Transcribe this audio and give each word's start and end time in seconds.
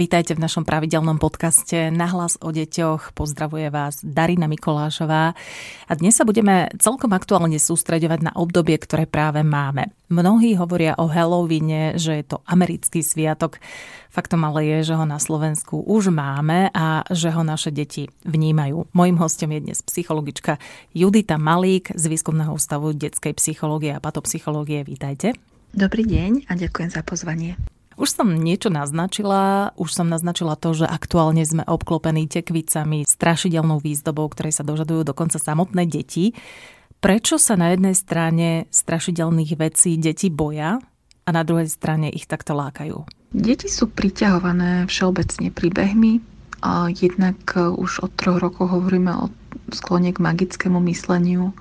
Vítajte 0.00 0.32
v 0.32 0.40
našom 0.40 0.64
pravidelnom 0.64 1.20
podcaste 1.20 1.92
Nahlas 1.92 2.40
o 2.40 2.48
deťoch. 2.48 3.12
Pozdravuje 3.12 3.68
vás 3.68 4.00
Darina 4.00 4.48
Mikolášová. 4.48 5.36
A 5.84 5.92
dnes 5.92 6.16
sa 6.16 6.24
budeme 6.24 6.72
celkom 6.80 7.12
aktuálne 7.12 7.60
sústreďovať 7.60 8.24
na 8.24 8.32
obdobie, 8.32 8.80
ktoré 8.80 9.04
práve 9.04 9.44
máme. 9.44 9.92
Mnohí 10.08 10.56
hovoria 10.56 10.96
o 10.96 11.04
Halloweene, 11.04 12.00
že 12.00 12.16
je 12.16 12.24
to 12.32 12.40
americký 12.48 13.04
sviatok. 13.04 13.60
Faktom 14.08 14.40
ale 14.48 14.64
je, 14.72 14.88
že 14.88 14.96
ho 14.96 15.04
na 15.04 15.20
Slovensku 15.20 15.84
už 15.84 16.08
máme 16.08 16.72
a 16.72 17.04
že 17.12 17.28
ho 17.28 17.44
naše 17.44 17.68
deti 17.68 18.08
vnímajú. 18.24 18.88
Mojím 18.96 19.20
hostom 19.20 19.52
je 19.52 19.68
dnes 19.68 19.84
psychologička 19.84 20.56
Judita 20.96 21.36
Malík 21.36 21.92
z 21.92 22.08
Výskumného 22.08 22.56
ústavu 22.56 22.96
detskej 22.96 23.36
psychológie 23.36 23.92
a 23.92 24.00
patopsychológie. 24.00 24.80
Vítajte. 24.80 25.36
Dobrý 25.76 26.08
deň 26.08 26.48
a 26.48 26.56
ďakujem 26.56 26.88
za 26.88 27.04
pozvanie. 27.04 27.60
Už 28.00 28.16
som 28.16 28.32
niečo 28.32 28.72
naznačila, 28.72 29.76
už 29.76 29.92
som 29.92 30.08
naznačila 30.08 30.56
to, 30.56 30.72
že 30.72 30.88
aktuálne 30.88 31.44
sme 31.44 31.68
obklopení 31.68 32.24
tekvicami, 32.32 33.04
strašidelnou 33.04 33.76
výzdobou, 33.76 34.24
ktorej 34.32 34.56
sa 34.56 34.64
dožadujú 34.64 35.04
dokonca 35.04 35.36
samotné 35.36 35.84
deti. 35.84 36.32
Prečo 37.04 37.36
sa 37.36 37.60
na 37.60 37.76
jednej 37.76 37.92
strane 37.92 38.64
strašidelných 38.72 39.52
vecí 39.60 40.00
deti 40.00 40.32
boja 40.32 40.80
a 41.24 41.28
na 41.28 41.44
druhej 41.44 41.68
strane 41.68 42.08
ich 42.08 42.24
takto 42.24 42.56
lákajú? 42.56 43.04
Deti 43.36 43.68
sú 43.68 43.92
priťahované 43.92 44.88
všeobecne 44.88 45.52
príbehmi. 45.52 46.24
Jednak 46.96 47.52
už 47.56 48.00
od 48.00 48.12
troch 48.16 48.40
rokov 48.40 48.72
hovoríme 48.72 49.12
o 49.12 49.28
sklone 49.76 50.16
k 50.16 50.24
magickému 50.24 50.80
mysleniu, 50.88 51.52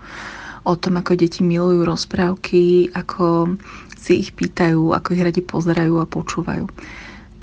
o 0.67 0.73
tom, 0.75 0.99
ako 0.99 1.15
deti 1.15 1.39
milujú 1.39 1.87
rozprávky, 1.87 2.91
ako 2.91 3.55
si 3.99 4.23
ich 4.23 4.31
pýtajú, 4.31 4.95
ako 4.95 5.13
ich 5.13 5.25
radi 5.27 5.41
pozerajú 5.43 5.99
a 5.99 6.07
počúvajú. 6.07 6.65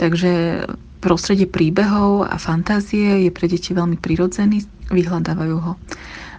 Takže 0.01 0.65
prostredie 1.05 1.45
príbehov 1.45 2.25
a 2.25 2.41
fantázie 2.41 3.29
je 3.29 3.31
pre 3.31 3.47
deti 3.47 3.77
veľmi 3.77 4.01
prirodzený, 4.01 4.65
vyhľadávajú 4.89 5.57
ho. 5.61 5.73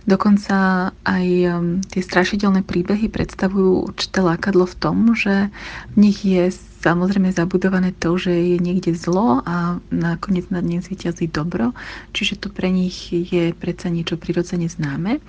Dokonca 0.08 0.90
aj 1.04 1.28
um, 1.52 1.84
tie 1.84 2.00
strašidelné 2.00 2.64
príbehy 2.64 3.12
predstavujú 3.12 3.92
určité 3.92 4.24
lákadlo 4.24 4.64
v 4.64 4.76
tom, 4.80 4.98
že 5.12 5.52
v 5.94 5.96
nich 6.00 6.24
je 6.24 6.48
samozrejme 6.88 7.36
zabudované 7.36 7.92
to, 7.92 8.16
že 8.16 8.32
je 8.32 8.58
niekde 8.64 8.96
zlo 8.96 9.44
a 9.44 9.84
nakoniec 9.92 10.48
nad 10.48 10.64
ním 10.64 10.80
zvíťazí 10.80 11.28
dobro, 11.28 11.76
čiže 12.16 12.40
to 12.40 12.48
pre 12.48 12.72
nich 12.72 13.12
je 13.12 13.52
predsa 13.52 13.92
niečo 13.92 14.16
prirodzene 14.16 14.72
známe. 14.72 15.20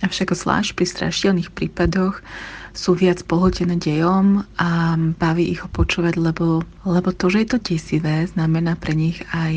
Avšak 0.00 0.32
zvlášť 0.32 0.72
pri 0.72 0.86
strašidelných 0.88 1.52
prípadoch 1.52 2.24
sú 2.72 2.96
viac 2.96 3.20
pohltené 3.28 3.76
dejom 3.76 4.48
a 4.56 4.96
baví 4.96 5.44
ich 5.52 5.60
ho 5.60 5.68
počúvať, 5.68 6.16
lebo, 6.16 6.64
lebo 6.88 7.12
to, 7.12 7.28
že 7.28 7.44
je 7.44 7.48
to 7.52 7.58
desivé, 7.60 8.24
znamená 8.24 8.74
pre 8.74 8.96
nich 8.96 9.20
aj 9.36 9.54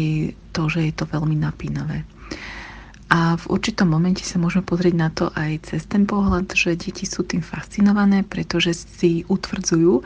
to, 0.52 0.68
že 0.68 0.92
je 0.92 0.94
to 0.94 1.08
veľmi 1.08 1.40
napínavé. 1.40 2.04
A 3.08 3.40
v 3.40 3.46
určitom 3.56 3.88
momente 3.88 4.20
sa 4.28 4.36
môžeme 4.36 4.68
pozrieť 4.68 4.96
na 5.00 5.08
to 5.08 5.32
aj 5.32 5.72
cez 5.72 5.88
ten 5.88 6.04
pohľad, 6.04 6.52
že 6.52 6.76
deti 6.76 7.08
sú 7.08 7.24
tým 7.24 7.40
fascinované, 7.40 8.28
pretože 8.28 8.76
si 8.76 9.24
utvrdzujú, 9.32 10.04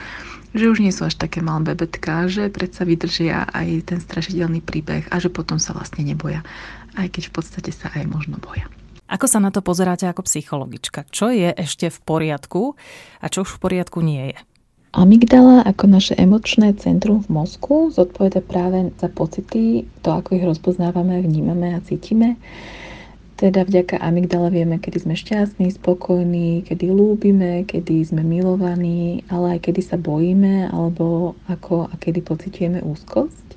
že 0.52 0.67
už 0.67 0.83
nie 0.83 0.91
sú 0.91 1.07
až 1.07 1.16
také 1.16 1.39
malé 1.39 1.73
bebetka, 1.73 2.27
že 2.27 2.52
predsa 2.52 2.83
vydržia 2.83 3.47
aj 3.52 3.88
ten 3.88 3.99
strašidelný 4.03 4.59
príbeh 4.63 5.07
a 5.07 5.16
že 5.19 5.31
potom 5.31 5.57
sa 5.57 5.71
vlastne 5.71 6.03
neboja. 6.03 6.44
Aj 6.95 7.07
keď 7.07 7.31
v 7.31 7.33
podstate 7.39 7.71
sa 7.71 7.88
aj 7.95 8.03
možno 8.07 8.35
boja. 8.39 8.67
Ako 9.11 9.27
sa 9.27 9.44
na 9.44 9.52
to 9.52 9.59
pozeráte 9.59 10.07
ako 10.07 10.23
psychologička? 10.23 11.03
Čo 11.11 11.35
je 11.35 11.52
ešte 11.52 11.91
v 11.91 11.99
poriadku 11.99 12.79
a 13.19 13.25
čo 13.27 13.44
už 13.44 13.59
v 13.59 13.61
poriadku 13.63 13.99
nie 13.99 14.31
je? 14.31 14.39
Amygdala 14.91 15.63
ako 15.63 15.88
naše 15.88 16.19
emočné 16.19 16.75
centrum 16.75 17.23
v 17.23 17.31
mozku 17.31 17.95
zodpoveda 17.95 18.44
práve 18.44 18.91
za 19.00 19.07
pocity, 19.07 19.88
to 20.03 20.09
ako 20.11 20.35
ich 20.35 20.44
rozpoznávame, 20.44 21.23
vnímame 21.23 21.75
a 21.75 21.84
cítime. 21.84 22.35
Teda 23.41 23.66
vďaka 23.66 23.97
amygdale 23.97 24.53
vieme, 24.53 24.78
kedy 24.78 25.02
sme 25.02 25.18
šťastní, 25.18 25.74
spokojní, 25.74 26.62
kedy 26.62 26.94
lúbime, 26.94 27.66
kedy 27.66 28.06
sme 28.06 28.22
milovaní, 28.22 29.25
ale 29.34 29.57
aj 29.57 29.66
kedy 29.66 29.81
sa 29.81 29.97
bojíme, 29.97 30.69
alebo 30.69 31.34
ako 31.50 31.90
a 31.90 31.94
kedy 31.97 32.22
pociťujeme 32.22 32.85
úzkosť. 32.85 33.47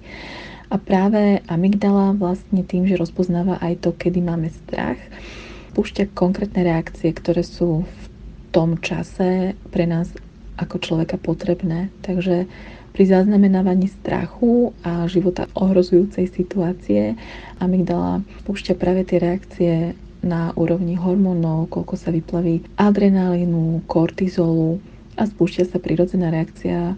A 0.73 0.81
práve 0.81 1.45
amygdala 1.53 2.17
vlastne 2.17 2.65
tým, 2.65 2.89
že 2.89 2.97
rozpoznáva 2.97 3.61
aj 3.61 3.85
to, 3.85 3.93
kedy 3.93 4.25
máme 4.25 4.49
strach, 4.65 4.97
púšťa 5.77 6.17
konkrétne 6.17 6.65
reakcie, 6.65 7.13
ktoré 7.13 7.45
sú 7.45 7.85
v 7.85 8.05
tom 8.57 8.81
čase 8.81 9.53
pre 9.69 9.85
nás 9.85 10.09
ako 10.57 10.81
človeka 10.81 11.21
potrebné. 11.21 11.93
Takže 12.01 12.49
pri 12.95 13.11
zaznamenávaní 13.11 13.91
strachu 13.91 14.71
a 14.87 15.11
života 15.11 15.51
ohrozujúcej 15.59 16.31
situácie 16.31 17.19
amygdala 17.59 18.23
púšťa 18.47 18.79
práve 18.79 19.03
tie 19.03 19.19
reakcie 19.19 19.75
na 20.23 20.55
úrovni 20.55 20.95
hormónov, 20.95 21.75
koľko 21.75 21.99
sa 21.99 22.15
vyplaví 22.15 22.63
adrenalínu, 22.79 23.83
kortizolu 23.91 24.79
a 25.19 25.27
spúšťa 25.27 25.75
sa 25.75 25.83
prirodzená 25.83 26.31
reakcia 26.31 26.95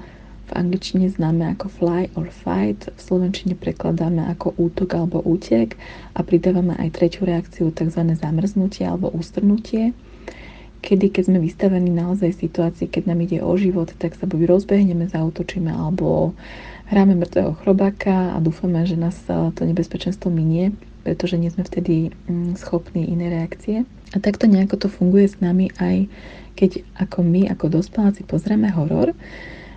v 0.46 0.50
angličtine 0.54 1.10
známe 1.10 1.58
ako 1.58 1.66
fly 1.66 2.06
or 2.14 2.30
fight, 2.30 2.86
v 2.86 3.00
slovenčine 3.02 3.58
prekladáme 3.58 4.30
ako 4.30 4.54
útok 4.54 4.94
alebo 4.94 5.18
útek 5.26 5.74
a 6.14 6.22
pridávame 6.22 6.78
aj 6.78 6.94
tretiu 6.94 7.26
reakciu 7.26 7.74
tzv. 7.74 8.14
zamrznutie 8.14 8.86
alebo 8.86 9.10
ústrnutie 9.10 9.90
kedy, 10.82 11.12
keď 11.12 11.22
sme 11.32 11.38
vystavení 11.40 11.88
naozaj 11.92 12.36
situácii, 12.36 12.90
keď 12.90 13.12
nám 13.12 13.24
ide 13.24 13.38
o 13.44 13.52
život, 13.56 13.92
tak 13.96 14.16
sa 14.16 14.24
buď 14.28 14.50
rozbehneme, 14.50 15.08
zautočíme 15.08 15.70
alebo 15.72 16.36
hráme 16.90 17.18
mŕtvého 17.18 17.52
chrobáka 17.62 18.34
a 18.34 18.38
dúfame, 18.38 18.86
že 18.86 18.94
nás 18.94 19.16
e, 19.26 19.50
to 19.52 19.66
nebezpečenstvo 19.66 20.30
minie, 20.30 20.70
pretože 21.02 21.38
nie 21.38 21.50
sme 21.50 21.66
vtedy 21.66 22.14
mm, 22.30 22.58
schopní 22.58 23.10
iné 23.10 23.30
reakcie. 23.30 23.82
A 24.14 24.22
takto 24.22 24.46
nejako 24.46 24.86
to 24.86 24.88
funguje 24.90 25.26
s 25.26 25.38
nami 25.42 25.74
aj 25.82 26.06
keď 26.56 26.88
ako 26.96 27.20
my, 27.20 27.52
ako 27.52 27.68
dospeláci 27.68 28.24
pozrieme 28.24 28.72
horor, 28.72 29.12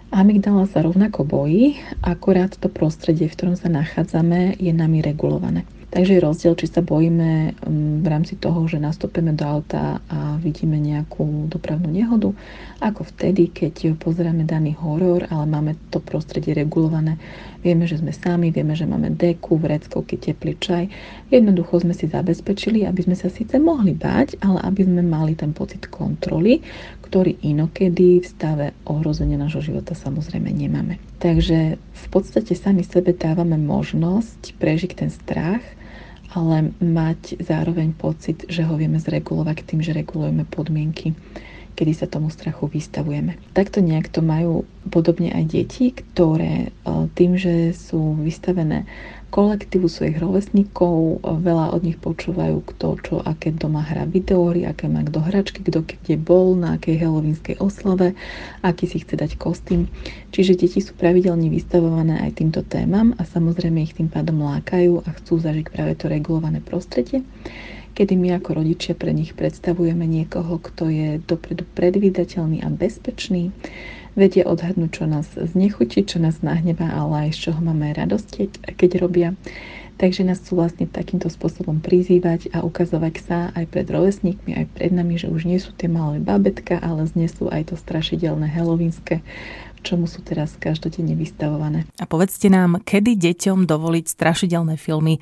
Amygdala 0.10 0.66
sa 0.66 0.82
rovnako 0.82 1.22
bojí, 1.22 1.78
akurát 2.02 2.50
to 2.58 2.66
prostredie, 2.66 3.30
v 3.30 3.36
ktorom 3.38 3.54
sa 3.54 3.70
nachádzame, 3.70 4.58
je 4.58 4.74
nami 4.74 5.06
regulované. 5.06 5.70
Takže 5.90 6.22
je 6.22 6.22
rozdiel, 6.22 6.54
či 6.54 6.70
sa 6.70 6.86
bojíme 6.86 7.58
mm, 7.58 8.06
v 8.06 8.08
rámci 8.08 8.38
toho, 8.38 8.62
že 8.70 8.78
nastúpime 8.78 9.34
do 9.34 9.42
auta 9.42 9.98
a 10.06 10.38
vidíme 10.38 10.78
nejakú 10.78 11.50
dopravnú 11.50 11.90
nehodu, 11.90 12.30
ako 12.78 13.02
vtedy, 13.10 13.50
keď 13.50 13.98
pozeráme 13.98 14.46
daný 14.46 14.78
horor, 14.78 15.26
ale 15.34 15.50
máme 15.50 15.74
to 15.90 15.98
prostredie 15.98 16.54
regulované. 16.54 17.18
Vieme, 17.66 17.90
že 17.90 17.98
sme 17.98 18.14
sami, 18.14 18.54
vieme, 18.54 18.78
že 18.78 18.86
máme 18.86 19.18
deku, 19.18 19.58
vreckovky, 19.58 20.22
teplý 20.22 20.62
čaj. 20.62 20.86
Jednoducho 21.34 21.82
sme 21.82 21.98
si 21.98 22.06
zabezpečili, 22.06 22.86
aby 22.86 23.10
sme 23.10 23.18
sa 23.18 23.28
síce 23.28 23.58
mohli 23.58 23.98
báť, 23.98 24.38
ale 24.46 24.62
aby 24.62 24.86
sme 24.86 25.02
mali 25.02 25.34
ten 25.34 25.58
pocit 25.58 25.90
kontroly, 25.90 26.62
ktorý 27.02 27.42
inokedy 27.42 28.22
v 28.22 28.28
stave 28.30 28.78
ohrozenia 28.86 29.42
nášho 29.42 29.66
života 29.66 29.98
samozrejme 29.98 30.54
nemáme. 30.54 31.02
Takže 31.18 31.82
v 31.82 32.08
podstate 32.14 32.54
sami 32.54 32.86
sebe 32.86 33.18
dávame 33.18 33.58
možnosť 33.58 34.54
prežiť 34.62 34.92
ten 34.94 35.10
strach 35.10 35.66
ale 36.34 36.70
mať 36.78 37.42
zároveň 37.42 37.94
pocit, 37.98 38.46
že 38.46 38.62
ho 38.62 38.78
vieme 38.78 39.02
zregulovať 39.02 39.66
tým, 39.66 39.82
že 39.82 39.98
regulujeme 39.98 40.46
podmienky, 40.46 41.18
kedy 41.80 41.96
sa 41.96 42.12
tomu 42.12 42.28
strachu 42.28 42.68
vystavujeme. 42.68 43.40
Takto 43.56 43.80
nejak 43.80 44.12
to 44.12 44.20
majú 44.20 44.68
podobne 44.92 45.32
aj 45.32 45.48
deti, 45.48 45.96
ktoré 45.96 46.68
e, 46.68 46.70
tým, 47.16 47.40
že 47.40 47.72
sú 47.72 48.20
vystavené 48.20 48.84
kolektívu 49.30 49.86
svojich 49.86 50.18
rovesníkov, 50.20 51.22
veľa 51.22 51.72
od 51.72 51.82
nich 51.86 52.02
počúvajú 52.02 52.66
kto 52.66 52.88
čo, 53.00 53.16
aké 53.22 53.54
doma 53.54 53.86
hrá 53.86 54.10
videóry, 54.10 54.66
aké 54.66 54.90
má 54.90 55.06
kto 55.06 55.22
hračky, 55.22 55.62
kto 55.62 55.86
kde 55.86 56.18
bol, 56.18 56.58
na 56.58 56.76
akej 56.76 57.00
halloweenskej 57.00 57.62
oslave, 57.62 58.18
aký 58.66 58.90
si 58.90 59.00
chce 59.06 59.16
dať 59.16 59.32
kostým. 59.38 59.86
Čiže 60.34 60.58
deti 60.58 60.82
sú 60.82 60.98
pravidelne 60.98 61.48
vystavované 61.48 62.26
aj 62.26 62.42
týmto 62.42 62.66
témam 62.66 63.14
a 63.16 63.24
samozrejme 63.24 63.86
ich 63.86 63.96
tým 63.96 64.10
pádom 64.10 64.42
lákajú 64.42 65.06
a 65.06 65.10
chcú 65.22 65.38
zažiť 65.38 65.72
práve 65.72 65.94
to 65.96 66.10
regulované 66.10 66.60
prostredie 66.60 67.22
kedy 68.00 68.16
my 68.16 68.40
ako 68.40 68.64
rodičia 68.64 68.96
pre 68.96 69.12
nich 69.12 69.36
predstavujeme 69.36 70.08
niekoho, 70.08 70.56
kto 70.56 70.88
je 70.88 71.20
dopredu 71.20 71.68
predvídateľný 71.76 72.64
a 72.64 72.72
bezpečný, 72.72 73.52
vedia 74.16 74.48
odhadnúť, 74.48 75.04
čo 75.04 75.04
nás 75.04 75.28
znechutí, 75.36 76.08
čo 76.08 76.24
nás 76.24 76.40
nahnevá, 76.40 76.88
ale 76.96 77.28
aj 77.28 77.36
z 77.36 77.52
čoho 77.52 77.60
máme 77.60 77.92
radosť, 77.92 78.56
keď 78.80 79.04
robia. 79.04 79.36
Takže 80.00 80.24
nás 80.24 80.40
chcú 80.40 80.64
vlastne 80.64 80.88
takýmto 80.88 81.28
spôsobom 81.28 81.84
prizývať 81.84 82.48
a 82.56 82.64
ukazovať 82.64 83.16
sa 83.20 83.52
aj 83.52 83.68
pred 83.68 83.84
rovesníkmi, 83.84 84.56
aj 84.56 84.66
pred 84.72 84.96
nami, 84.96 85.20
že 85.20 85.28
už 85.28 85.44
nie 85.44 85.60
sú 85.60 85.76
tie 85.76 85.92
malé 85.92 86.24
babetka, 86.24 86.80
ale 86.80 87.04
znesú 87.04 87.52
aj 87.52 87.68
to 87.68 87.76
strašidelné 87.76 88.48
helovínske, 88.48 89.20
čomu 89.84 90.08
sú 90.08 90.24
teraz 90.24 90.56
každodenne 90.56 91.20
vystavované. 91.20 91.84
A 92.00 92.08
povedzte 92.08 92.48
nám, 92.48 92.80
kedy 92.80 93.20
deťom 93.20 93.68
dovoliť 93.68 94.08
strašidelné 94.08 94.80
filmy 94.80 95.20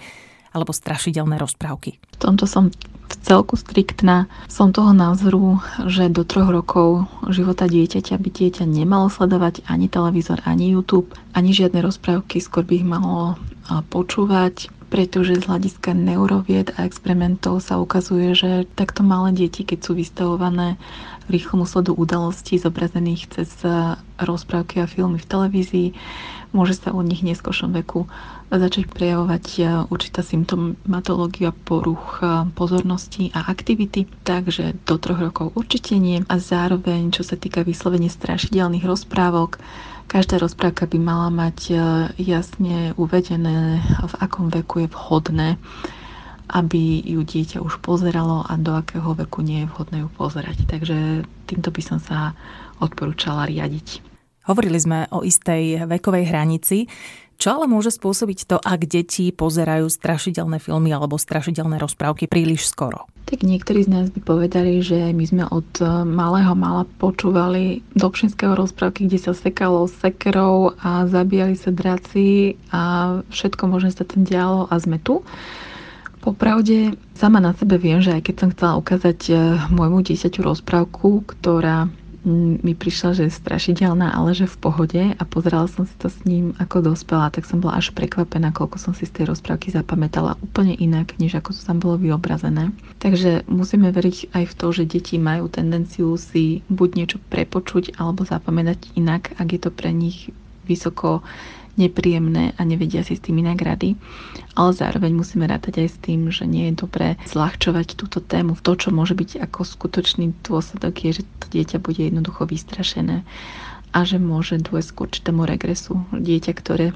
alebo 0.57 0.73
strašidelné 0.73 1.37
rozprávky? 1.37 2.01
To 2.17 2.33
tomto 2.33 2.49
som 2.49 2.73
v 3.07 3.15
celku 3.23 3.55
striktná. 3.55 4.27
Som 4.51 4.75
toho 4.75 4.91
názoru, 4.91 5.63
že 5.87 6.11
do 6.11 6.27
troch 6.27 6.51
rokov 6.51 7.07
života 7.31 7.69
dieťaťa 7.69 8.19
by 8.19 8.29
dieťa 8.33 8.65
nemalo 8.67 9.07
sledovať 9.07 9.63
ani 9.69 9.87
televízor, 9.87 10.43
ani 10.43 10.73
YouTube, 10.75 11.15
ani 11.31 11.55
žiadne 11.55 11.79
rozprávky, 11.85 12.43
skôr 12.43 12.67
by 12.67 12.83
ich 12.83 12.87
malo 12.87 13.39
počúvať, 13.93 14.67
pretože 14.87 15.35
z 15.35 15.47
hľadiska 15.47 15.91
neurovied 15.91 16.71
a 16.79 16.87
experimentov 16.87 17.59
sa 17.59 17.79
ukazuje, 17.79 18.31
že 18.33 18.51
takto 18.75 19.03
malé 19.03 19.35
deti, 19.35 19.67
keď 19.67 19.79
sú 19.83 19.91
vystavované 19.99 20.79
rýchlom 21.27 21.67
sledu 21.67 21.91
udalostí 21.91 22.55
zobrazených 22.55 23.27
cez 23.35 23.51
rozprávky 24.15 24.79
a 24.79 24.87
filmy 24.87 25.19
v 25.19 25.29
televízii, 25.29 25.87
môže 26.55 26.79
sa 26.79 26.95
u 26.95 27.03
nich 27.03 27.19
v 27.19 27.35
neskôršom 27.35 27.75
veku 27.75 28.07
začať 28.47 28.87
prejavovať 28.87 29.45
e, 29.59 29.61
určitá 29.91 30.23
symptomatológia 30.23 31.51
poruch 31.51 32.23
e, 32.23 32.47
pozornosti 32.55 33.27
a 33.35 33.43
aktivity, 33.51 34.07
takže 34.23 34.71
do 34.87 34.95
troch 34.95 35.19
rokov 35.19 35.51
určite 35.59 35.99
nie. 35.99 36.23
A 36.31 36.39
zároveň, 36.39 37.11
čo 37.11 37.27
sa 37.27 37.35
týka 37.35 37.67
vyslovene 37.67 38.07
strašidelných 38.07 38.87
rozprávok, 38.87 39.59
každá 40.07 40.39
rozprávka 40.39 40.87
by 40.87 40.97
mala 40.97 41.27
mať 41.29 41.57
e, 41.69 41.75
jasne 42.23 42.95
uvedené, 42.95 43.83
v 43.83 44.13
akom 44.23 44.47
veku 44.49 44.83
je 44.83 44.89
vhodné 44.89 45.59
aby 46.47 47.03
ju 47.03 47.27
dieťa 47.27 47.59
už 47.59 47.83
pozeralo 47.83 48.47
a 48.47 48.55
do 48.55 48.71
akého 48.71 49.11
veku 49.11 49.43
nie 49.43 49.67
je 49.67 49.71
vhodné 49.71 50.07
ju 50.07 50.09
pozerať. 50.15 50.63
Takže 50.63 51.27
týmto 51.43 51.69
by 51.75 51.81
som 51.83 51.99
sa 51.99 52.39
odporúčala 52.79 53.51
riadiť. 53.51 53.99
Hovorili 54.47 54.79
sme 54.79 55.11
o 55.11 55.27
istej 55.27 55.83
vekovej 55.91 56.31
hranici. 56.31 56.87
Čo 57.37 57.61
ale 57.61 57.69
môže 57.69 57.93
spôsobiť 57.93 58.49
to, 58.49 58.57
ak 58.57 58.89
deti 58.89 59.29
pozerajú 59.29 59.85
strašidelné 59.93 60.57
filmy 60.57 60.89
alebo 60.89 61.21
strašidelné 61.21 61.77
rozprávky 61.77 62.25
príliš 62.25 62.65
skoro? 62.65 63.05
Tak 63.29 63.45
niektorí 63.45 63.85
z 63.85 63.93
nás 63.93 64.05
by 64.09 64.23
povedali, 64.25 64.81
že 64.81 65.13
my 65.13 65.25
sme 65.27 65.43
od 65.51 65.69
e, 65.77 65.85
malého 66.07 66.57
mala 66.57 66.89
počúvali 66.97 67.85
Dobšinského 67.93 68.57
rozprávky, 68.57 69.05
kde 69.05 69.19
sa 69.21 69.37
sekalo 69.37 69.85
sekerov 69.85 70.79
a 70.81 71.05
zabíjali 71.05 71.59
sa 71.59 71.69
draci 71.69 72.57
a 72.73 73.19
všetko 73.29 73.63
možné 73.69 73.93
sa 73.93 74.07
tam 74.07 74.25
dialo 74.25 74.65
a 74.71 74.79
sme 74.81 74.97
tu. 74.97 75.21
Popravde, 76.23 76.97
sama 77.13 77.37
na 77.37 77.53
sebe 77.53 77.77
viem, 77.77 78.01
že 78.01 78.17
aj 78.17 78.31
keď 78.31 78.35
som 78.39 78.49
chcela 78.55 78.73
ukázať 78.81 79.19
e, 79.29 79.33
môjmu 79.75 80.01
dieťaťu 80.07 80.41
rozprávku, 80.41 81.21
ktorá 81.27 81.91
mi 82.27 82.75
prišla, 82.75 83.15
že 83.15 83.23
je 83.31 83.39
strašidelná, 83.39 84.11
ale 84.11 84.35
že 84.35 84.51
v 84.51 84.57
pohode 84.59 85.03
a 85.15 85.23
pozerala 85.23 85.71
som 85.71 85.87
si 85.87 85.95
to 85.95 86.11
s 86.11 86.19
ním 86.27 86.51
ako 86.59 86.91
dospelá, 86.91 87.31
tak 87.31 87.47
som 87.47 87.63
bola 87.63 87.79
až 87.79 87.95
prekvapená, 87.95 88.51
koľko 88.51 88.77
som 88.77 88.91
si 88.91 89.07
z 89.07 89.15
tej 89.15 89.31
rozprávky 89.31 89.71
zapamätala 89.71 90.35
úplne 90.43 90.75
inak, 90.75 91.15
než 91.23 91.39
ako 91.39 91.55
to 91.55 91.61
tam 91.63 91.79
bolo 91.79 91.95
vyobrazené. 91.95 92.75
Takže 92.99 93.47
musíme 93.47 93.87
veriť 93.95 94.35
aj 94.35 94.43
v 94.43 94.53
to, 94.59 94.67
že 94.75 94.83
deti 94.83 95.15
majú 95.15 95.47
tendenciu 95.47 96.19
si 96.19 96.61
buď 96.67 96.89
niečo 96.99 97.17
prepočuť 97.31 97.95
alebo 97.95 98.27
zapamätať 98.27 98.99
inak, 98.99 99.31
ak 99.39 99.47
je 99.47 99.59
to 99.63 99.71
pre 99.71 99.95
nich 99.95 100.27
vysoko 100.67 101.23
nepríjemné 101.77 102.57
a 102.57 102.61
nevedia 102.65 103.05
si 103.05 103.15
s 103.15 103.23
tým 103.23 103.45
inak 103.45 103.61
rady. 103.61 103.95
Ale 104.57 104.73
zároveň 104.73 105.13
musíme 105.13 105.45
rátať 105.45 105.85
aj 105.85 105.87
s 105.93 105.97
tým, 106.01 106.33
že 106.33 106.49
nie 106.49 106.73
je 106.73 106.81
dobré 106.81 107.15
zľahčovať 107.29 107.93
túto 107.93 108.19
tému. 108.19 108.57
To, 108.65 108.73
čo 108.73 108.89
môže 108.89 109.13
byť 109.13 109.45
ako 109.45 109.61
skutočný 109.63 110.33
dôsledok, 110.41 110.93
je, 111.05 111.21
že 111.21 111.23
to 111.39 111.45
dieťa 111.53 111.77
bude 111.77 112.01
jednoducho 112.01 112.49
vystrašené 112.49 113.21
a 113.93 113.99
že 114.03 114.19
môže 114.19 114.59
dôjsť 114.59 114.89
k 114.91 115.01
určitému 115.05 115.41
regresu. 115.47 116.03
Dieťa, 116.11 116.51
ktoré 116.57 116.91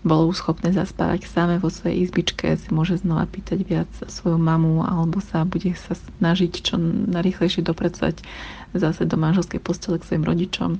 bolo 0.00 0.32
schopné 0.32 0.72
zaspávať 0.72 1.28
samé 1.28 1.60
vo 1.60 1.68
svojej 1.68 2.08
izbičke, 2.08 2.56
si 2.56 2.68
môže 2.72 3.04
znova 3.04 3.28
pýtať 3.28 3.58
viac 3.68 3.90
svoju 4.08 4.40
mamu 4.40 4.80
alebo 4.80 5.20
sa 5.20 5.44
bude 5.44 5.76
sa 5.76 5.92
snažiť 5.92 6.52
čo 6.64 6.80
najrychlejšie 6.80 7.60
dopracovať 7.60 8.24
zase 8.72 9.04
do 9.04 9.20
manželskej 9.20 9.60
postele 9.60 10.00
k 10.00 10.08
svojim 10.08 10.24
rodičom 10.24 10.70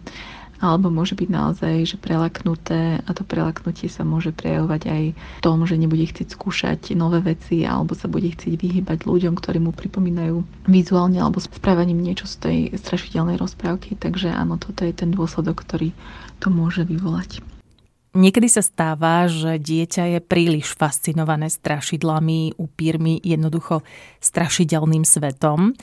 alebo 0.61 0.93
môže 0.93 1.17
byť 1.17 1.29
naozaj 1.33 1.75
že 1.89 1.97
prelaknuté 1.97 3.01
a 3.01 3.11
to 3.17 3.25
prelaknutie 3.25 3.89
sa 3.89 4.05
môže 4.05 4.31
prejavovať 4.37 4.83
aj 4.87 5.03
v 5.17 5.43
tom, 5.43 5.65
že 5.65 5.81
nebude 5.81 6.05
chcieť 6.05 6.29
skúšať 6.37 6.93
nové 6.95 7.25
veci 7.25 7.65
alebo 7.65 7.97
sa 7.97 8.07
bude 8.07 8.29
chcieť 8.29 8.55
vyhybať 8.61 9.09
ľuďom, 9.09 9.35
ktorí 9.35 9.59
mu 9.59 9.73
pripomínajú 9.73 10.45
vizuálne 10.69 11.19
alebo 11.19 11.41
správaním 11.41 12.05
niečo 12.05 12.29
z 12.29 12.37
tej 12.39 12.59
strašidelnej 12.77 13.41
rozprávky. 13.41 13.97
Takže 13.97 14.31
áno, 14.31 14.61
toto 14.61 14.85
je 14.85 14.93
ten 14.93 15.11
dôsledok, 15.11 15.65
ktorý 15.65 15.97
to 16.39 16.53
môže 16.53 16.85
vyvolať. 16.85 17.41
Niekedy 18.11 18.51
sa 18.51 18.59
stáva, 18.59 19.31
že 19.31 19.63
dieťa 19.63 20.19
je 20.19 20.21
príliš 20.21 20.75
fascinované 20.75 21.47
strašidlami, 21.47 22.59
upírmi, 22.59 23.23
jednoducho 23.23 23.87
strašidelným 24.19 25.07
svetom. 25.07 25.79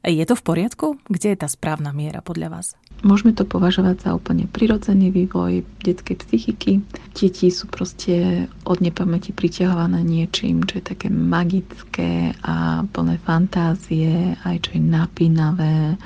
Je 0.00 0.24
to 0.24 0.32
v 0.32 0.42
poriadku? 0.42 0.86
Kde 1.12 1.36
je 1.36 1.42
tá 1.44 1.48
správna 1.48 1.92
miera 1.92 2.24
podľa 2.24 2.48
vás? 2.48 2.66
Môžeme 3.04 3.36
to 3.36 3.44
považovať 3.44 4.08
za 4.08 4.10
úplne 4.16 4.48
prirodzený 4.48 5.12
vývoj 5.12 5.60
detskej 5.84 6.16
psychiky. 6.24 6.80
Deti 7.12 7.52
sú 7.52 7.68
proste 7.68 8.48
od 8.64 8.80
nepamäti 8.80 9.36
priťahované 9.36 10.00
niečím, 10.00 10.64
čo 10.64 10.80
je 10.80 10.88
také 10.96 11.12
magické 11.12 12.32
a 12.40 12.84
plné 12.88 13.20
fantázie, 13.20 14.40
aj 14.40 14.68
čo 14.68 14.70
je 14.76 14.82
napínavé 14.84 16.00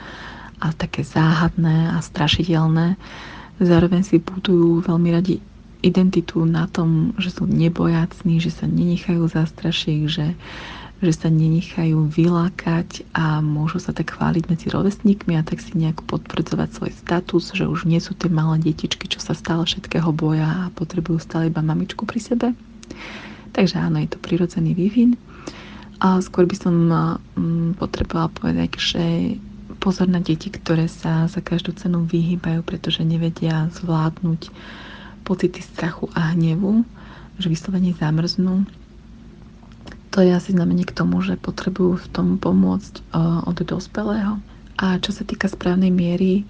a 0.58 0.66
také 0.74 1.06
záhadné 1.06 1.94
a 1.94 1.98
strašidelné. 2.02 2.98
Zároveň 3.62 4.02
si 4.02 4.18
budujú 4.18 4.82
veľmi 4.90 5.10
radi 5.14 5.38
identitu 5.86 6.42
na 6.42 6.66
tom, 6.66 7.14
že 7.20 7.30
sú 7.30 7.46
nebojácní, 7.46 8.42
že 8.42 8.50
sa 8.50 8.66
nenechajú 8.66 9.22
zastrašiť, 9.30 10.00
že 10.10 10.34
že 11.04 11.12
sa 11.12 11.28
nenechajú 11.28 12.08
vylákať 12.08 13.04
a 13.12 13.44
môžu 13.44 13.76
sa 13.76 13.92
tak 13.92 14.16
chváliť 14.16 14.48
medzi 14.48 14.66
rovesníkmi 14.72 15.36
a 15.36 15.44
tak 15.44 15.60
si 15.60 15.76
nejak 15.76 16.00
potvrdzovať 16.08 16.68
svoj 16.72 16.92
status, 16.96 17.52
že 17.52 17.68
už 17.68 17.84
nie 17.84 18.00
sú 18.00 18.16
tie 18.16 18.32
malé 18.32 18.64
detičky, 18.64 19.04
čo 19.04 19.20
sa 19.20 19.36
stále 19.36 19.68
všetkého 19.68 20.08
boja 20.16 20.48
a 20.48 20.72
potrebujú 20.72 21.20
stále 21.20 21.52
iba 21.52 21.60
mamičku 21.60 22.08
pri 22.08 22.20
sebe. 22.24 22.46
Takže 23.52 23.76
áno, 23.78 24.00
je 24.00 24.10
to 24.10 24.18
prirodzený 24.18 24.72
vývin. 24.72 25.20
A 26.00 26.18
skôr 26.24 26.48
by 26.48 26.56
som 26.58 26.74
mm, 27.36 27.78
potrebovala 27.78 28.32
povedať, 28.32 28.80
že 28.80 29.04
pozor 29.78 30.08
na 30.08 30.18
deti, 30.18 30.48
ktoré 30.48 30.88
sa 30.88 31.28
za 31.28 31.44
každú 31.44 31.76
cenu 31.76 32.08
vyhýbajú, 32.08 32.64
pretože 32.64 33.04
nevedia 33.04 33.68
zvládnuť 33.76 34.48
pocity 35.22 35.60
strachu 35.60 36.08
a 36.16 36.32
hnevu, 36.32 36.82
že 37.36 37.52
vyslovene 37.52 37.92
zamrznú 37.92 38.64
to 40.14 40.22
je 40.22 40.30
asi 40.30 40.54
znamenie 40.54 40.86
k 40.86 40.94
tomu, 40.94 41.18
že 41.26 41.34
potrebujú 41.34 41.98
v 41.98 42.08
tom 42.14 42.38
pomôcť 42.38 43.02
uh, 43.10 43.42
od 43.50 43.58
dospelého. 43.66 44.38
A 44.78 45.02
čo 45.02 45.10
sa 45.10 45.26
týka 45.26 45.50
správnej 45.50 45.90
miery, 45.90 46.46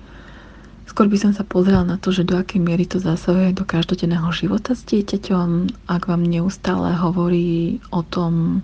skôr 0.84 1.08
by 1.08 1.16
som 1.16 1.32
sa 1.32 1.48
pozrela 1.48 1.80
na 1.80 1.96
to, 1.96 2.12
že 2.12 2.28
do 2.28 2.36
akej 2.36 2.60
miery 2.60 2.84
to 2.84 3.00
zasahuje 3.00 3.56
do 3.56 3.64
každodenného 3.64 4.28
života 4.36 4.76
s 4.76 4.84
dieťaťom, 4.84 5.80
ak 5.88 6.02
vám 6.04 6.28
neustále 6.28 6.92
hovorí 6.92 7.80
o 7.88 8.04
tom, 8.04 8.60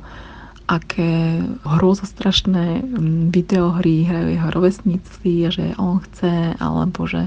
aké 0.70 1.42
hrozostrašné 1.66 2.78
mm, 2.78 3.34
videohry 3.34 4.06
hrajú 4.06 4.28
jeho 4.38 4.48
rovesníci 4.54 5.30
a 5.42 5.50
že 5.50 5.74
on 5.74 5.98
chce, 5.98 6.54
alebo 6.62 7.10
že 7.10 7.26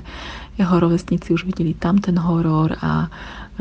jeho 0.55 0.75
rovesníci 0.79 1.35
už 1.35 1.43
videli 1.43 1.75
tamten 1.75 2.15
horor 2.15 2.79
a 2.79 3.11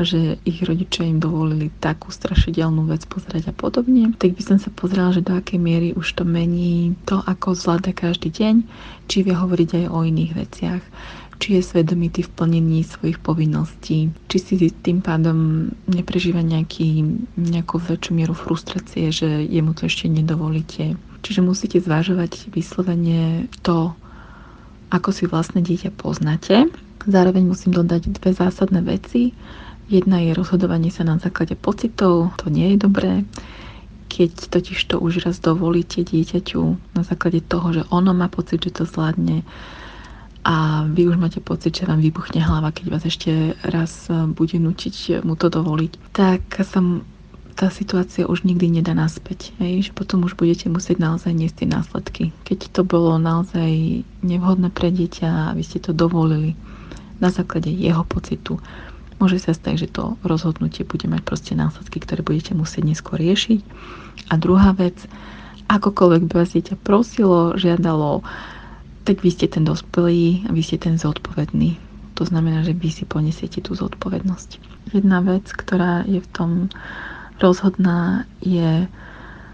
že 0.01 0.41
ich 0.41 0.65
rodičia 0.65 1.05
im 1.05 1.21
dovolili 1.21 1.69
takú 1.77 2.09
strašidelnú 2.09 2.89
vec 2.89 3.05
pozerať 3.05 3.51
a 3.51 3.53
podobne, 3.53 4.09
tak 4.17 4.33
by 4.33 4.41
som 4.41 4.57
sa 4.57 4.73
pozrela, 4.73 5.13
že 5.13 5.21
do 5.21 5.37
akej 5.37 5.61
miery 5.61 5.93
už 5.93 6.17
to 6.17 6.23
mení 6.25 6.97
to, 7.05 7.21
ako 7.21 7.53
zvláda 7.53 7.93
každý 7.93 8.33
deň, 8.33 8.65
či 9.05 9.21
vie 9.21 9.37
hovoriť 9.37 9.85
aj 9.85 9.85
o 9.93 9.99
iných 10.01 10.31
veciach, 10.33 10.81
či 11.43 11.59
je 11.59 11.67
svedomitý 11.75 12.23
v 12.23 12.31
plnení 12.39 12.87
svojich 12.87 13.19
povinností, 13.19 14.15
či 14.31 14.37
si 14.39 14.55
tým 14.71 15.03
pádom 15.03 15.67
neprežíva 15.91 16.39
nejaký, 16.39 17.03
nejakú 17.35 17.83
väčšiu 17.83 18.15
mieru 18.15 18.31
frustrácie, 18.31 19.11
že 19.11 19.43
jemu 19.43 19.75
to 19.75 19.91
ešte 19.91 20.07
nedovolíte. 20.07 20.95
Čiže 21.19 21.43
musíte 21.43 21.83
zvážovať 21.83 22.47
vyslovene 22.47 23.51
to, 23.59 23.91
ako 24.87 25.09
si 25.11 25.27
vlastne 25.27 25.59
dieťa 25.59 25.91
poznáte. 25.99 26.71
Zároveň 27.03 27.43
musím 27.43 27.75
dodať 27.75 28.15
dve 28.15 28.31
zásadné 28.31 28.79
veci. 28.79 29.35
Jedna 29.91 30.23
je 30.23 30.31
rozhodovanie 30.31 30.95
sa 30.95 31.03
na 31.03 31.19
základe 31.19 31.59
pocitov, 31.59 32.31
to 32.39 32.47
nie 32.47 32.71
je 32.71 32.77
dobré. 32.79 33.27
Keď 34.07 34.47
totiž 34.47 34.79
to 34.87 34.95
už 34.95 35.27
raz 35.27 35.43
dovolíte 35.43 36.07
dieťaťu 36.07 36.95
na 36.95 37.03
základe 37.03 37.43
toho, 37.43 37.75
že 37.75 37.83
ono 37.91 38.15
má 38.15 38.31
pocit, 38.31 38.63
že 38.63 38.71
to 38.79 38.87
zvládne 38.87 39.43
a 40.43 40.83
vy 40.91 41.07
už 41.07 41.15
máte 41.15 41.39
pocit, 41.39 41.71
že 41.71 41.87
vám 41.87 42.03
vybuchne 42.03 42.43
hlava, 42.43 42.75
keď 42.75 42.85
vás 42.91 43.03
ešte 43.07 43.55
raz 43.63 44.11
bude 44.11 44.59
nutiť 44.59 45.23
mu 45.23 45.39
to 45.39 45.47
dovoliť, 45.47 46.11
tak 46.11 46.43
sa 46.63 46.83
tá 47.53 47.69
situácia 47.69 48.25
už 48.25 48.43
nikdy 48.43 48.81
nedá 48.81 48.97
naspäť. 48.97 49.53
Hej? 49.61 49.89
Že 49.89 49.91
potom 49.93 50.25
už 50.25 50.35
budete 50.35 50.67
musieť 50.67 50.99
naozaj 50.99 51.31
niesť 51.31 51.63
tie 51.63 51.67
následky. 51.69 52.23
Keď 52.49 52.73
to 52.73 52.81
bolo 52.81 53.15
naozaj 53.21 54.03
nevhodné 54.25 54.73
pre 54.73 54.89
dieťa 54.89 55.53
a 55.53 55.53
vy 55.53 55.63
ste 55.63 55.79
to 55.79 55.93
dovolili 55.93 56.57
na 57.21 57.29
základe 57.29 57.69
jeho 57.69 58.03
pocitu, 58.03 58.59
Môže 59.21 59.39
sa 59.39 59.55
stať, 59.55 59.87
že 59.87 59.93
to 59.93 60.19
rozhodnutie 60.25 60.83
bude 60.83 61.07
mať 61.07 61.23
proste 61.23 61.53
následky, 61.55 62.03
ktoré 62.03 62.19
budete 62.25 62.59
musieť 62.59 62.83
neskôr 62.83 63.15
riešiť. 63.23 63.63
A 64.27 64.35
druhá 64.35 64.75
vec, 64.75 64.99
akokoľvek 65.71 66.27
by 66.27 66.33
vás 66.43 66.51
dieťa 66.51 66.75
prosilo, 66.83 67.55
žiadalo, 67.55 68.19
tak 69.03 69.23
vy 69.23 69.29
ste 69.31 69.51
ten 69.51 69.67
dospelý 69.67 70.47
a 70.47 70.55
vy 70.55 70.61
ste 70.63 70.79
ten 70.79 70.95
zodpovedný. 70.95 71.75
To 72.15 72.23
znamená, 72.23 72.63
že 72.63 72.77
vy 72.77 72.89
si 72.93 73.03
ponesiete 73.03 73.59
tú 73.59 73.73
zodpovednosť. 73.73 74.49
Jedna 74.95 75.19
vec, 75.23 75.49
ktorá 75.49 76.05
je 76.05 76.21
v 76.21 76.29
tom 76.29 76.51
rozhodná, 77.41 78.29
je 78.39 78.85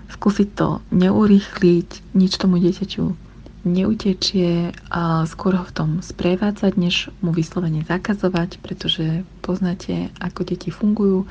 skúsiť 0.09 0.49
to 0.57 0.83
neurýchliť, 0.91 2.15
nič 2.17 2.31
tomu 2.35 2.59
dieťaťu 2.59 3.29
neutečie 3.67 4.71
a 4.87 5.27
skôr 5.27 5.59
ho 5.59 5.65
v 5.67 5.75
tom 5.75 5.89
sprevádzať, 5.99 6.73
než 6.79 6.95
mu 7.19 7.35
vyslovene 7.35 7.83
zakazovať, 7.83 8.63
pretože 8.63 9.27
poznáte, 9.43 10.11
ako 10.23 10.47
deti 10.47 10.71
fungujú. 10.71 11.27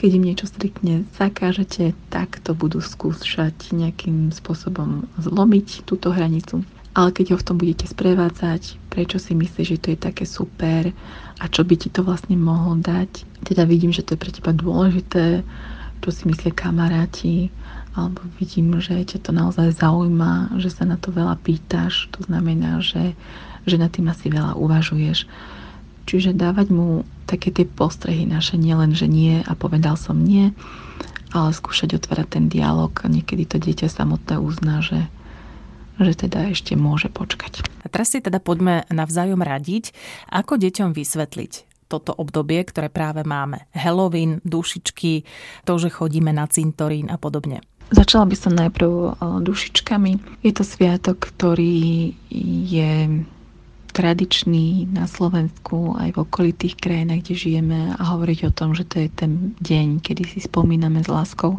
Keď 0.00 0.10
im 0.16 0.26
niečo 0.32 0.48
striktne 0.48 1.04
zakážete, 1.14 1.92
tak 2.08 2.40
to 2.40 2.56
budú 2.56 2.80
skúšať 2.80 3.70
nejakým 3.70 4.32
spôsobom 4.32 5.06
zlomiť 5.20 5.84
túto 5.84 6.10
hranicu. 6.10 6.64
Ale 6.90 7.14
keď 7.14 7.34
ho 7.34 7.38
v 7.38 7.46
tom 7.46 7.56
budete 7.56 7.86
sprevádzať, 7.86 8.90
prečo 8.90 9.22
si 9.22 9.38
myslíš, 9.38 9.66
že 9.78 9.78
to 9.78 9.88
je 9.94 9.98
také 9.98 10.24
super? 10.26 10.90
A 11.38 11.44
čo 11.46 11.62
by 11.62 11.78
ti 11.78 11.86
to 11.86 12.02
vlastne 12.02 12.34
mohlo 12.34 12.74
dať, 12.82 13.22
teda 13.46 13.62
vidím, 13.62 13.94
že 13.94 14.02
to 14.02 14.18
je 14.18 14.22
pre 14.22 14.34
teba 14.34 14.50
dôležité, 14.50 15.46
čo 16.02 16.08
si 16.10 16.26
myslia 16.26 16.50
kamaráti, 16.50 17.48
alebo 17.94 18.22
vidím, 18.38 18.74
že 18.82 19.02
ťa 19.02 19.18
to 19.22 19.30
naozaj 19.30 19.74
zaujíma, 19.74 20.58
že 20.58 20.70
sa 20.70 20.86
na 20.86 20.98
to 20.98 21.10
veľa 21.14 21.38
pýtaš, 21.42 22.10
to 22.14 22.26
znamená, 22.26 22.82
že, 22.82 23.14
že 23.66 23.76
na 23.78 23.90
tým 23.90 24.10
asi 24.10 24.30
veľa 24.30 24.58
uvažuješ. 24.58 25.26
Čiže 26.10 26.34
dávať 26.34 26.74
mu 26.74 27.06
také 27.30 27.54
tie 27.54 27.66
postrehy 27.66 28.26
naše, 28.26 28.58
nielen, 28.58 28.98
že 28.98 29.06
nie 29.06 29.46
a 29.46 29.52
povedal 29.54 29.94
som 29.94 30.18
nie, 30.18 30.50
ale 31.30 31.54
skúšať 31.54 31.94
otvárať 31.94 32.40
ten 32.40 32.44
dialog. 32.50 32.90
Niekedy 32.90 33.46
to 33.46 33.56
dieťa 33.62 33.86
samotné 33.86 34.42
uzná, 34.42 34.82
že, 34.82 35.06
že 36.00 36.26
teda 36.26 36.50
ešte 36.50 36.74
môže 36.74 37.12
počkať. 37.12 37.62
A 37.84 37.86
teraz 37.92 38.12
si 38.12 38.24
teda 38.24 38.40
poďme 38.40 38.88
navzájom 38.88 39.44
radiť, 39.44 39.92
ako 40.32 40.56
deťom 40.56 40.96
vysvetliť 40.96 41.70
toto 41.90 42.14
obdobie, 42.14 42.62
ktoré 42.62 42.86
práve 42.86 43.26
máme. 43.26 43.66
Halloween, 43.74 44.38
dušičky, 44.46 45.26
to, 45.66 45.72
že 45.74 45.90
chodíme 45.90 46.30
na 46.30 46.46
cintorín 46.46 47.10
a 47.10 47.18
podobne. 47.18 47.66
Začala 47.90 48.30
by 48.30 48.36
som 48.38 48.54
najprv 48.54 48.86
eh, 48.86 49.10
dušičkami. 49.42 50.12
Je 50.46 50.52
to 50.54 50.62
sviatok, 50.62 51.34
ktorý 51.34 52.14
je 52.70 53.26
tradičný 53.90 54.86
na 54.94 55.10
Slovensku 55.10 55.98
aj 55.98 56.14
v 56.14 56.22
okolitých 56.22 56.78
krajinách, 56.78 57.26
kde 57.26 57.34
žijeme 57.34 57.78
a 57.98 58.02
hovoriť 58.14 58.38
o 58.46 58.54
tom, 58.54 58.70
že 58.78 58.86
to 58.86 59.02
je 59.02 59.10
ten 59.10 59.58
deň, 59.58 59.98
kedy 59.98 60.22
si 60.30 60.38
spomíname 60.38 61.02
s 61.02 61.10
láskou 61.10 61.58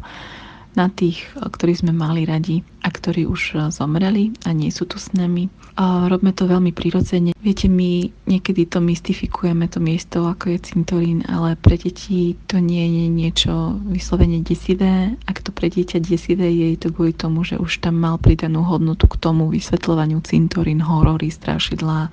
na 0.73 0.87
tých, 0.87 1.27
ktorí 1.35 1.75
sme 1.75 1.91
mali 1.91 2.23
radi 2.23 2.63
a 2.81 2.87
ktorí 2.89 3.27
už 3.27 3.41
e, 3.53 3.55
zomreli 3.69 4.31
a 4.47 4.55
nie 4.55 4.71
sú 4.71 4.87
tu 4.87 4.97
s 4.97 5.11
nami. 5.11 5.51
A 5.75 6.07
robíme 6.07 6.31
to 6.31 6.47
veľmi 6.47 6.71
prirodzene. 6.71 7.35
Viete, 7.39 7.67
my 7.67 8.07
niekedy 8.27 8.67
to 8.67 8.79
mystifikujeme, 8.79 9.67
to 9.67 9.83
miesto, 9.83 10.27
ako 10.27 10.55
je 10.55 10.59
cintorín, 10.71 11.23
ale 11.27 11.59
pre 11.59 11.75
deti 11.75 12.35
to 12.47 12.63
nie 12.63 12.87
je 12.87 13.05
niečo 13.11 13.53
vyslovene 13.87 14.43
desivé. 14.43 15.15
Ak 15.27 15.43
to 15.43 15.51
pre 15.51 15.67
dieťa 15.67 15.99
desivé 16.03 16.51
je 16.51 16.79
to 16.79 16.91
kvôli 16.91 17.15
tomu, 17.15 17.43
že 17.43 17.59
už 17.59 17.83
tam 17.83 17.99
mal 17.99 18.15
pridanú 18.15 18.63
hodnotu 18.63 19.07
k 19.11 19.19
tomu 19.19 19.51
vysvetľovaniu 19.51 20.23
cintorín, 20.23 20.79
horory, 20.79 21.31
strašidlá 21.31 22.11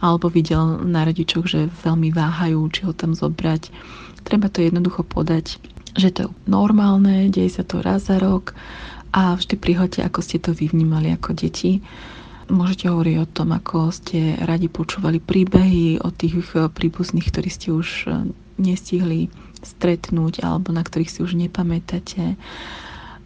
alebo 0.00 0.32
videl 0.32 0.80
na 0.88 1.04
rodičoch, 1.04 1.44
že 1.44 1.68
veľmi 1.84 2.08
váhajú, 2.16 2.56
či 2.72 2.88
ho 2.88 2.96
tam 2.96 3.12
zobrať. 3.12 3.68
Treba 4.24 4.48
to 4.48 4.64
jednoducho 4.64 5.04
podať 5.04 5.60
že 5.94 6.10
to 6.14 6.18
je 6.26 6.28
normálne, 6.46 7.30
deje 7.30 7.60
sa 7.60 7.64
to 7.66 7.82
raz 7.82 8.06
za 8.06 8.18
rok 8.18 8.54
a 9.10 9.34
vždy 9.34 9.58
prihoďte, 9.58 10.00
ako 10.06 10.20
ste 10.22 10.38
to 10.38 10.54
vy 10.54 10.70
vnímali 10.70 11.10
ako 11.10 11.34
deti. 11.34 11.82
Môžete 12.50 12.90
hovoriť 12.90 13.16
o 13.22 13.30
tom, 13.30 13.54
ako 13.54 13.94
ste 13.94 14.34
radi 14.42 14.66
počúvali 14.66 15.22
príbehy 15.22 16.02
o 16.02 16.10
tých 16.10 16.42
eh, 16.54 16.66
príbuzných, 16.66 17.30
ktorí 17.30 17.48
ste 17.50 17.68
už 17.74 17.88
eh, 18.06 18.26
nestihli 18.58 19.30
stretnúť 19.60 20.42
alebo 20.42 20.72
na 20.72 20.82
ktorých 20.82 21.10
si 21.10 21.20
už 21.22 21.36
nepamätáte. 21.36 22.38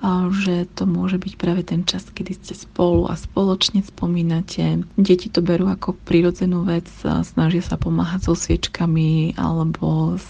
A 0.05 0.29
že 0.29 0.69
to 0.77 0.85
môže 0.85 1.17
byť 1.17 1.33
práve 1.41 1.65
ten 1.65 1.81
čas, 1.89 2.05
kedy 2.05 2.37
ste 2.37 2.53
spolu 2.53 3.09
a 3.09 3.17
spoločne 3.17 3.81
spomínate. 3.81 4.85
Deti 5.01 5.33
to 5.33 5.41
berú 5.41 5.65
ako 5.65 5.97
prirodzenú 6.05 6.69
vec, 6.69 6.85
snažia 7.01 7.65
sa 7.65 7.81
pomáhať 7.81 8.29
so 8.29 8.37
sviečkami 8.37 9.33
alebo 9.41 10.21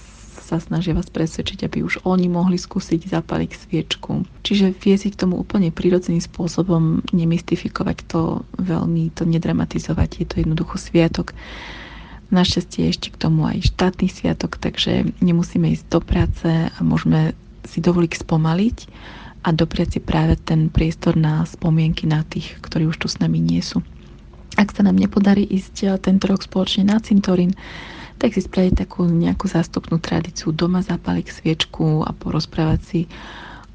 sa 0.45 0.61
snažia 0.61 0.93
vás 0.93 1.09
presvedčiť, 1.09 1.65
aby 1.65 1.81
už 1.81 2.05
oni 2.05 2.29
mohli 2.29 2.61
skúsiť 2.61 3.09
zapaliť 3.09 3.51
sviečku. 3.57 4.29
Čiže 4.45 4.77
vie 4.77 4.95
si 5.01 5.09
k 5.09 5.17
tomu 5.17 5.41
úplne 5.41 5.73
prirodzeným 5.73 6.21
spôsobom 6.21 7.01
nemystifikovať 7.17 8.05
to, 8.05 8.45
veľmi 8.61 9.09
to 9.17 9.25
nedramatizovať. 9.25 10.11
Je 10.21 10.27
to 10.29 10.35
jednoducho 10.45 10.77
sviatok. 10.77 11.33
Našťastie 12.29 12.93
ešte 12.93 13.09
k 13.09 13.21
tomu 13.21 13.49
aj 13.49 13.73
štátny 13.73 14.13
sviatok, 14.13 14.61
takže 14.61 15.09
nemusíme 15.25 15.73
ísť 15.73 15.87
do 15.89 16.01
práce 16.05 16.49
a 16.49 16.79
môžeme 16.85 17.33
si 17.65 17.81
dovoliť 17.81 18.13
spomaliť 18.21 18.79
a 19.45 19.49
dopriať 19.53 19.97
si 19.97 20.01
práve 20.01 20.37
ten 20.37 20.69
priestor 20.69 21.17
na 21.17 21.45
spomienky 21.49 22.05
na 22.05 22.25
tých, 22.25 22.61
ktorí 22.61 22.89
už 22.89 23.01
tu 23.01 23.09
s 23.09 23.21
nami 23.21 23.41
nie 23.41 23.65
sú. 23.65 23.81
Ak 24.55 24.71
sa 24.71 24.87
nám 24.87 24.97
nepodarí 24.97 25.43
ísť 25.45 25.99
tento 26.01 26.31
rok 26.31 26.47
spoločne 26.47 26.87
na 26.87 27.03
cintorín, 27.03 27.53
tak 28.19 28.35
si 28.35 28.41
spraviť 28.41 28.87
takú 28.87 29.05
nejakú 29.05 29.51
zástupnú 29.51 30.01
tradíciu, 30.01 30.55
doma 30.55 30.81
zapaliť 30.81 31.27
sviečku 31.29 32.07
a 32.07 32.11
porozprávať 32.15 32.81
si 32.83 33.01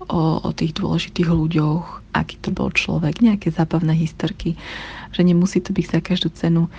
o, 0.10 0.42
o 0.42 0.50
tých 0.56 0.74
dôležitých 0.76 1.30
ľuďoch, 1.30 2.16
aký 2.18 2.36
to 2.42 2.50
bol 2.50 2.74
človek, 2.74 3.22
nejaké 3.22 3.54
zábavné 3.54 3.94
historky, 3.94 4.58
že 5.14 5.22
nemusí 5.22 5.62
to 5.62 5.76
byť 5.76 5.86
za 5.86 6.00
každú 6.02 6.30
cenu 6.34 6.72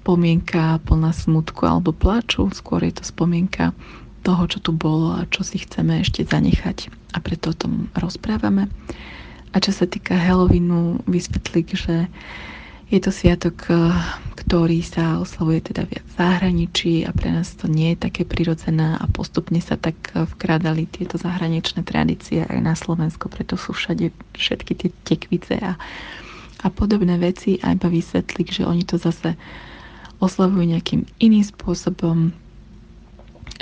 spomienka 0.00 0.80
plná 0.88 1.12
smutku 1.12 1.68
alebo 1.68 1.92
plaču, 1.92 2.48
skôr 2.56 2.80
je 2.88 2.96
to 2.96 3.04
spomienka 3.04 3.76
toho, 4.24 4.48
čo 4.48 4.58
tu 4.64 4.72
bolo 4.72 5.16
a 5.16 5.28
čo 5.28 5.44
si 5.44 5.60
chceme 5.60 6.00
ešte 6.00 6.24
zanechať. 6.24 6.88
A 7.12 7.20
preto 7.20 7.52
o 7.52 7.56
tom 7.56 7.92
rozprávame. 7.92 8.68
A 9.52 9.56
čo 9.60 9.76
sa 9.76 9.84
týka 9.84 10.16
Halloweenu, 10.16 11.04
vysvetliť, 11.04 11.66
že 11.76 12.08
je 12.90 12.98
to 12.98 13.14
sviatok, 13.14 13.70
eh, 13.70 13.94
ktorý 14.34 14.82
sa 14.82 15.22
oslavuje 15.22 15.70
teda 15.70 15.86
viac 15.86 16.02
v 16.10 16.14
zahraničí 16.18 16.92
a 17.06 17.14
pre 17.14 17.30
nás 17.30 17.54
to 17.54 17.70
nie 17.70 17.94
je 17.94 18.02
také 18.02 18.26
prirodzené 18.26 18.98
a 18.98 19.06
postupne 19.06 19.62
sa 19.62 19.78
tak 19.78 19.94
eh, 20.12 20.26
vkradali 20.26 20.90
tieto 20.90 21.14
zahraničné 21.14 21.86
tradície 21.86 22.42
aj 22.42 22.58
na 22.58 22.74
Slovensko, 22.74 23.30
preto 23.30 23.54
sú 23.54 23.78
všade 23.78 24.10
všetky 24.34 24.72
tie 24.74 24.90
tekvice 25.06 25.54
a, 25.62 25.78
a 26.60 26.66
podobné 26.68 27.14
veci. 27.22 27.62
A 27.62 27.78
iba 27.78 27.86
vysvetliť, 27.86 28.46
že 28.60 28.62
oni 28.66 28.82
to 28.82 28.98
zase 28.98 29.38
oslavujú 30.18 30.66
nejakým 30.66 31.06
iným 31.22 31.46
spôsobom, 31.46 32.34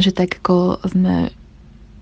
že 0.01 0.11
tak 0.11 0.41
ako 0.43 0.81
sme 0.89 1.31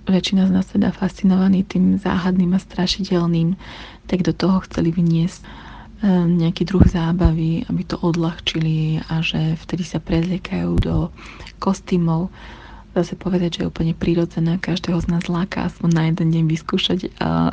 väčšina 0.07 0.47
z 0.47 0.55
nás 0.55 0.67
teda 0.71 0.95
fascinovaní 0.95 1.67
tým 1.67 1.99
záhadným 1.99 2.55
a 2.55 2.63
strašidelným, 2.63 3.59
tak 4.07 4.23
do 4.23 4.31
toho 4.31 4.63
chceli 4.63 4.95
vyniesť 4.95 5.66
nejaký 6.05 6.69
druh 6.69 6.85
zábavy, 6.85 7.65
aby 7.73 7.83
to 7.89 7.97
odľahčili 7.97 9.01
a 9.09 9.25
že 9.25 9.57
vtedy 9.65 9.85
sa 9.87 9.97
prezliekajú 9.97 10.71
do 10.77 11.09
kostýmov. 11.57 12.29
Zase 12.97 13.13
povedať, 13.13 13.61
že 13.61 13.61
je 13.65 13.69
úplne 13.69 13.93
prirodzené, 13.93 14.57
každého 14.57 14.97
z 15.05 15.13
nás 15.13 15.29
láka 15.29 15.69
aspoň 15.69 15.91
na 15.93 16.03
jeden 16.09 16.33
deň 16.33 16.45
vyskúšať, 16.49 16.99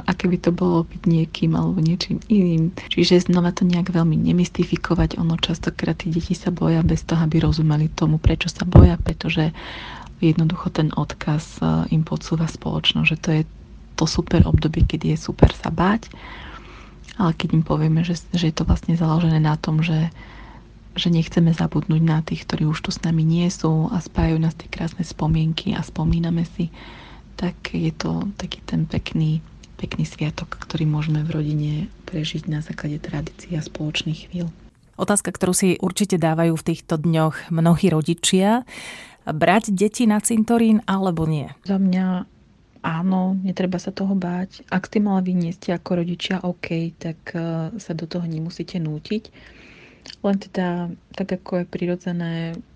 aké 0.08 0.32
by 0.32 0.38
to 0.40 0.56
bolo 0.56 0.88
byť 0.88 1.04
niekým 1.04 1.52
alebo 1.60 1.84
niečím 1.84 2.24
iným. 2.32 2.72
Čiže 2.88 3.28
znova 3.28 3.52
to 3.52 3.68
nejak 3.68 3.92
veľmi 3.92 4.16
nemystifikovať, 4.16 5.20
ono 5.20 5.36
častokrát 5.36 6.00
tí 6.00 6.16
deti 6.16 6.32
sa 6.32 6.48
boja 6.48 6.80
bez 6.80 7.04
toho, 7.04 7.20
aby 7.28 7.44
rozumeli 7.44 7.92
tomu, 7.92 8.24
prečo 8.24 8.48
sa 8.48 8.64
boja, 8.64 8.96
pretože 8.96 9.52
jednoducho 10.24 10.72
ten 10.72 10.96
odkaz 10.96 11.60
e, 11.60 11.92
im 11.92 12.08
podsúva 12.08 12.48
spoločnosť, 12.48 13.08
že 13.12 13.18
to 13.20 13.30
je 13.36 13.42
to 14.00 14.06
super 14.08 14.48
obdobie, 14.48 14.88
kedy 14.88 15.12
je 15.12 15.28
super 15.28 15.52
sa 15.52 15.68
báť 15.68 16.08
ale 17.18 17.32
keď 17.38 17.50
im 17.54 17.64
povieme, 17.66 18.02
že, 18.02 18.18
že 18.34 18.50
je 18.50 18.56
to 18.56 18.66
vlastne 18.66 18.98
založené 18.98 19.38
na 19.38 19.54
tom, 19.58 19.86
že, 19.86 20.10
že 20.98 21.14
nechceme 21.14 21.54
zabudnúť 21.54 22.02
na 22.02 22.26
tých, 22.26 22.46
ktorí 22.46 22.66
už 22.66 22.80
tu 22.82 22.90
s 22.90 23.02
nami 23.06 23.22
nie 23.22 23.46
sú 23.54 23.90
a 23.94 24.02
spájajú 24.02 24.38
nás 24.42 24.58
tie 24.58 24.70
krásne 24.70 25.06
spomienky 25.06 25.78
a 25.78 25.86
spomíname 25.86 26.46
si, 26.58 26.74
tak 27.38 27.56
je 27.74 27.94
to 27.94 28.30
taký 28.38 28.62
ten 28.66 28.90
pekný, 28.90 29.42
pekný 29.78 30.06
sviatok, 30.06 30.58
ktorý 30.58 30.90
môžeme 30.90 31.22
v 31.22 31.34
rodine 31.34 31.72
prežiť 32.10 32.50
na 32.50 32.62
základe 32.62 32.98
tradícií 33.02 33.58
a 33.58 33.66
spoločných 33.66 34.30
chvíľ. 34.30 34.50
Otázka, 34.94 35.34
ktorú 35.34 35.54
si 35.58 35.70
určite 35.82 36.22
dávajú 36.22 36.54
v 36.54 36.68
týchto 36.70 37.02
dňoch 37.02 37.50
mnohí 37.50 37.90
rodičia. 37.90 38.62
Brať 39.26 39.74
deti 39.74 40.06
na 40.06 40.22
cintorín 40.22 40.86
alebo 40.86 41.26
nie? 41.26 41.50
Za 41.66 41.82
mňa 41.82 42.33
áno, 42.84 43.40
netreba 43.40 43.80
sa 43.80 43.96
toho 43.96 44.14
báť. 44.14 44.68
Ak 44.70 44.92
ste 44.92 45.00
mala 45.00 45.24
vyniesť 45.24 45.74
ako 45.74 46.04
rodičia, 46.04 46.44
OK, 46.44 46.94
tak 47.00 47.20
eh, 47.34 47.72
sa 47.80 47.92
do 47.96 48.06
toho 48.06 48.28
nemusíte 48.28 48.78
nútiť. 48.78 49.24
Len 50.20 50.36
teda, 50.36 50.92
tak 51.16 51.32
ako 51.32 51.64
je 51.64 51.72
prirodzené 51.72 52.34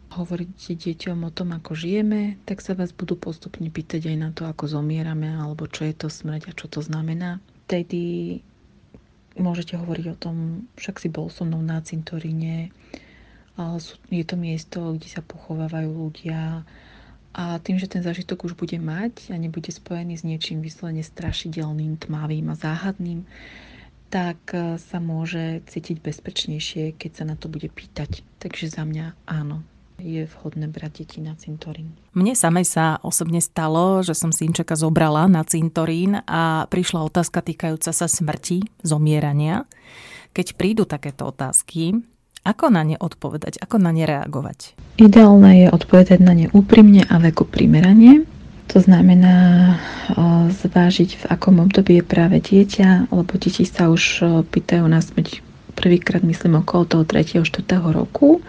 hovoriť 0.08 0.50
deťom 0.56 1.28
o 1.28 1.32
tom, 1.36 1.52
ako 1.52 1.76
žijeme, 1.76 2.40
tak 2.48 2.64
sa 2.64 2.72
vás 2.72 2.96
budú 2.96 3.20
postupne 3.20 3.68
pýtať 3.68 4.08
aj 4.08 4.18
na 4.18 4.30
to, 4.32 4.48
ako 4.48 4.80
zomierame, 4.80 5.28
alebo 5.28 5.68
čo 5.68 5.84
je 5.84 5.94
to 5.94 6.08
smrť 6.08 6.50
a 6.50 6.56
čo 6.56 6.72
to 6.72 6.80
znamená. 6.80 7.44
Tedy 7.68 8.40
môžete 9.36 9.76
hovoriť 9.76 10.06
o 10.16 10.18
tom, 10.18 10.36
však 10.80 11.04
si 11.04 11.12
bol 11.12 11.28
so 11.28 11.44
mnou 11.44 11.60
na 11.60 11.84
cintoríne, 11.84 12.72
je 14.14 14.24
to 14.26 14.36
miesto, 14.38 14.94
kde 14.94 15.10
sa 15.10 15.26
pochovávajú 15.26 15.90
ľudia 15.90 16.62
a 17.38 17.62
tým, 17.62 17.78
že 17.78 17.86
ten 17.86 18.02
zážitok 18.02 18.50
už 18.50 18.54
bude 18.58 18.82
mať 18.82 19.30
a 19.30 19.38
nebude 19.38 19.70
spojený 19.70 20.18
s 20.18 20.26
niečím 20.26 20.66
vyslovene 20.66 21.06
strašidelným, 21.06 22.02
tmavým 22.02 22.50
a 22.50 22.58
záhadným, 22.58 23.30
tak 24.10 24.42
e, 24.58 24.82
sa 24.82 24.98
môže 24.98 25.62
cítiť 25.70 26.02
bezpečnejšie, 26.02 26.98
keď 26.98 27.12
sa 27.14 27.24
na 27.30 27.38
to 27.38 27.46
bude 27.46 27.70
pýtať. 27.70 28.26
Takže 28.42 28.74
za 28.74 28.82
mňa 28.90 29.14
áno, 29.30 29.62
je 30.02 30.26
vhodné 30.26 30.66
brať 30.66 31.06
deti 31.06 31.20
na 31.22 31.38
cintorín. 31.38 31.94
Mne 32.18 32.34
samej 32.34 32.66
sa 32.66 32.86
osobne 33.06 33.38
stalo, 33.38 34.02
že 34.02 34.18
som 34.18 34.34
synčeka 34.34 34.74
zobrala 34.74 35.30
na 35.30 35.46
cintorín 35.46 36.18
a 36.26 36.66
prišla 36.74 37.06
otázka 37.06 37.46
týkajúca 37.46 37.94
sa 37.94 38.10
smrti, 38.10 38.66
zomierania. 38.82 39.70
Keď 40.34 40.58
prídu 40.58 40.90
takéto 40.90 41.30
otázky, 41.30 42.02
ako 42.44 42.74
na 42.74 42.84
ne 42.84 42.98
odpovedať, 43.00 43.62
ako 43.62 43.82
na 43.82 43.96
ne 43.96 44.06
reagovať? 44.06 44.76
Ideálne 44.98 45.66
je 45.66 45.68
odpovedať 45.70 46.20
na 46.22 46.34
ne 46.34 46.48
úprimne 46.52 47.06
a 47.08 47.16
veku 47.22 47.46
primeranie. 47.46 48.26
To 48.76 48.84
znamená 48.84 49.80
zvážiť, 50.52 51.24
v 51.24 51.26
akom 51.32 51.64
období 51.64 52.04
je 52.04 52.04
práve 52.04 52.44
dieťa, 52.44 53.16
lebo 53.16 53.32
deti 53.40 53.64
sa 53.64 53.88
už 53.88 54.28
pýtajú 54.52 54.84
na 54.84 55.00
smrť 55.00 55.40
prvýkrát, 55.78 56.20
myslím, 56.26 56.60
okolo 56.60 56.84
toho 56.84 57.04
3. 57.08 57.48
4. 57.48 57.48
roku 57.96 58.44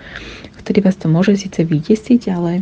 vtedy 0.68 0.85
vás 0.85 1.00
to 1.00 1.09
môže 1.09 1.33
síce 1.40 1.64
vydesiť, 1.64 2.28
ale 2.28 2.61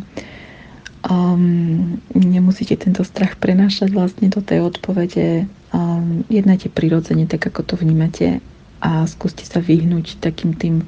um, 1.10 1.98
nemusíte 2.14 2.78
tento 2.78 3.02
strach 3.02 3.34
prenášať 3.34 3.90
vlastne 3.90 4.30
do 4.30 4.38
tej 4.38 4.62
odpovede. 4.62 5.50
Um, 5.74 6.22
jednajte 6.30 6.70
prirodzene, 6.70 7.26
tak 7.26 7.50
ako 7.50 7.66
to 7.66 7.74
vnímate 7.74 8.38
a 8.82 9.06
skúste 9.08 9.46
sa 9.46 9.62
vyhnúť 9.62 10.20
takým 10.20 10.52
tým 10.56 10.84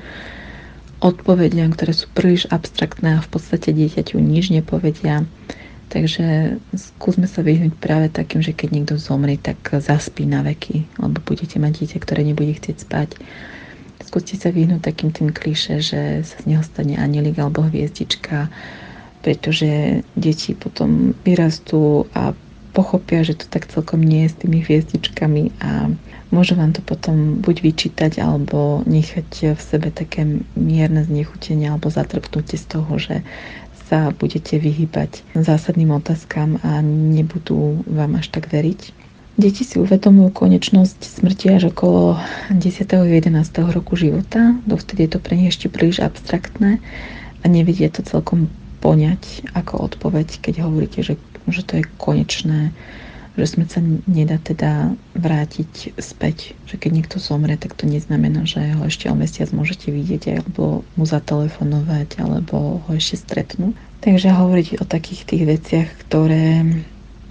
odpovediam, 0.99 1.71
ktoré 1.71 1.95
sú 1.95 2.11
príliš 2.11 2.51
abstraktné 2.51 3.19
a 3.19 3.25
v 3.25 3.31
podstate 3.31 3.71
dieťaťu 3.71 4.19
nič 4.19 4.51
nepovedia. 4.51 5.23
Takže 5.89 6.59
skúsme 6.77 7.25
sa 7.25 7.41
vyhnúť 7.41 7.73
práve 7.81 8.13
takým, 8.13 8.45
že 8.45 8.53
keď 8.53 8.69
niekto 8.77 8.95
zomrie, 9.01 9.41
tak 9.41 9.57
zaspí 9.81 10.29
na 10.29 10.45
veky, 10.45 10.85
lebo 11.01 11.23
budete 11.25 11.57
mať 11.57 11.73
dieťa, 11.81 11.99
ktoré 12.03 12.21
nebude 12.27 12.53
chcieť 12.53 12.77
spať 12.85 13.11
skúste 14.09 14.41
sa 14.41 14.49
vyhnúť 14.49 14.81
takým 14.81 15.13
tým 15.13 15.29
kliše, 15.29 15.85
že 15.85 16.25
sa 16.25 16.41
z 16.41 16.45
neho 16.49 16.65
stane 16.65 16.97
anielik 16.97 17.37
alebo 17.37 17.69
hviezdička, 17.69 18.49
pretože 19.21 20.01
deti 20.17 20.57
potom 20.57 21.13
vyrastú 21.29 22.09
a 22.17 22.33
pochopia, 22.79 23.27
že 23.27 23.35
to 23.35 23.51
tak 23.51 23.67
celkom 23.67 24.07
nie 24.07 24.23
je 24.23 24.31
s 24.31 24.39
tými 24.39 24.63
hviezdičkami 24.63 25.43
a 25.59 25.91
môžu 26.31 26.55
vám 26.55 26.71
to 26.71 26.79
potom 26.87 27.43
buď 27.43 27.67
vyčítať 27.67 28.23
alebo 28.23 28.87
nechať 28.87 29.59
v 29.59 29.61
sebe 29.61 29.91
také 29.91 30.23
mierne 30.55 31.03
znechutenie 31.03 31.67
alebo 31.67 31.91
zatrpnutie 31.91 32.55
z 32.55 32.67
toho, 32.71 32.93
že 33.03 33.27
sa 33.91 34.15
budete 34.15 34.63
vyhybať 34.63 35.35
zásadným 35.35 35.91
otázkam 35.91 36.63
a 36.63 36.79
nebudú 36.87 37.83
vám 37.91 38.23
až 38.23 38.31
tak 38.31 38.47
veriť. 38.47 38.95
Deti 39.39 39.67
si 39.67 39.83
uvedomujú 39.83 40.35
konečnosť 40.35 40.99
smrti 41.19 41.47
až 41.59 41.75
okolo 41.75 42.19
10. 42.55 42.63
11. 42.85 43.31
roku 43.75 43.99
života. 43.99 44.55
Dovtedy 44.67 45.07
je 45.07 45.11
to 45.15 45.19
pre 45.19 45.35
nich 45.35 45.51
ešte 45.55 45.71
príliš 45.71 46.03
abstraktné 46.05 46.79
a 47.43 47.45
nevedia 47.47 47.91
to 47.91 48.07
celkom 48.07 48.51
poňať 48.79 49.51
ako 49.59 49.91
odpoveď, 49.91 50.39
keď 50.43 50.67
hovoríte, 50.67 51.03
že, 51.03 51.19
že 51.51 51.67
to 51.67 51.81
je 51.81 51.85
konečné, 52.01 52.71
že 53.39 53.55
smrť 53.55 53.69
sa 53.71 53.81
nedá 54.11 54.37
teda 54.43 54.99
vrátiť 55.15 55.95
späť. 56.03 56.59
Že 56.67 56.75
keď 56.83 56.91
niekto 56.91 57.17
zomrie, 57.23 57.55
tak 57.55 57.79
to 57.79 57.87
neznamená, 57.87 58.43
že 58.43 58.75
ho 58.75 58.83
ešte 58.83 59.07
o 59.07 59.15
mesiac 59.15 59.47
môžete 59.55 59.95
vidieť 59.95 60.43
alebo 60.43 60.83
mu 60.99 61.05
zatelefonovať 61.07 62.19
alebo 62.19 62.83
ho 62.83 62.91
ešte 62.91 63.23
stretnúť. 63.23 63.79
Takže 64.03 64.35
hovoriť 64.35 64.83
o 64.83 64.85
takých 64.87 65.23
tých 65.27 65.45
veciach, 65.47 65.89
ktoré, 66.07 66.67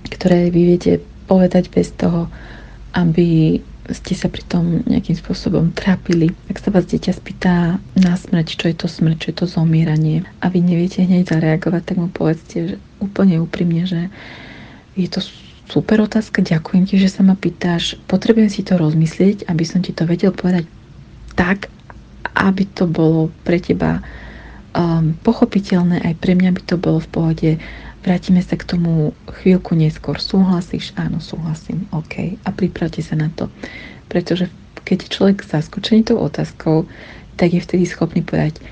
ktoré 0.07 0.47
vy 0.47 0.61
viete 0.75 1.03
povedať 1.27 1.67
bez 1.67 1.91
toho, 1.91 2.31
aby 2.95 3.59
ste 3.87 4.13
sa 4.19 4.27
pri 4.27 4.43
tom 4.43 4.83
nejakým 4.83 5.15
spôsobom 5.15 5.71
trápili. 5.71 6.35
Ak 6.51 6.59
sa 6.59 6.71
vás 6.75 6.87
dieťa 6.87 7.11
spýta 7.15 7.79
na 7.95 8.13
smrť, 8.19 8.59
čo 8.59 8.65
je 8.67 8.75
to 8.75 8.87
smrť, 8.91 9.15
čo 9.15 9.27
je 9.31 9.37
to 9.43 9.47
zomieranie 9.47 10.27
a 10.43 10.51
vy 10.51 10.59
neviete 10.59 11.07
hneď 11.07 11.31
zareagovať, 11.31 11.81
tak 11.87 11.97
mu 11.99 12.07
povedzte 12.11 12.75
že 12.75 12.75
úplne 13.01 13.41
úprimne, 13.41 13.85
že 13.85 14.09
je 14.97 15.07
to 15.09 15.21
super 15.67 16.01
otázka, 16.01 16.41
ďakujem 16.41 16.83
ti, 16.87 16.95
že 16.97 17.11
sa 17.11 17.21
ma 17.21 17.35
pýtaš, 17.37 17.99
potrebujem 18.09 18.49
si 18.49 18.63
to 18.63 18.79
rozmyslieť, 18.79 19.45
aby 19.51 19.63
som 19.67 19.83
ti 19.83 19.91
to 19.93 20.07
vedel 20.07 20.33
povedať 20.33 20.65
tak, 21.37 21.69
aby 22.33 22.63
to 22.73 22.89
bolo 22.89 23.29
pre 23.45 23.61
teba 23.61 24.01
um, 24.73 25.13
pochopiteľné, 25.21 26.01
aj 26.01 26.13
pre 26.17 26.33
mňa 26.33 26.51
by 26.55 26.61
to 26.65 26.75
bolo 26.79 26.99
v 27.03 27.09
pohode 27.11 27.51
Vrátime 28.07 28.39
sa 28.39 28.55
k 28.55 28.63
tomu 28.63 29.11
chvíľku 29.27 29.75
neskôr. 29.75 30.15
Súhlasíš? 30.15 30.95
Áno, 30.95 31.19
súhlasím. 31.19 31.91
OK. 31.91 32.39
A 32.47 32.49
pripravte 32.55 33.03
sa 33.03 33.19
na 33.19 33.27
to. 33.35 33.51
Pretože 34.07 34.47
keď 34.87 34.97
je 35.03 35.11
človek 35.11 35.43
zaskočený 35.43 36.07
tou 36.07 36.15
otázkou, 36.15 36.87
tak 37.35 37.51
je 37.51 37.59
vtedy 37.59 37.83
schopný 37.83 38.23
povedať 38.23 38.63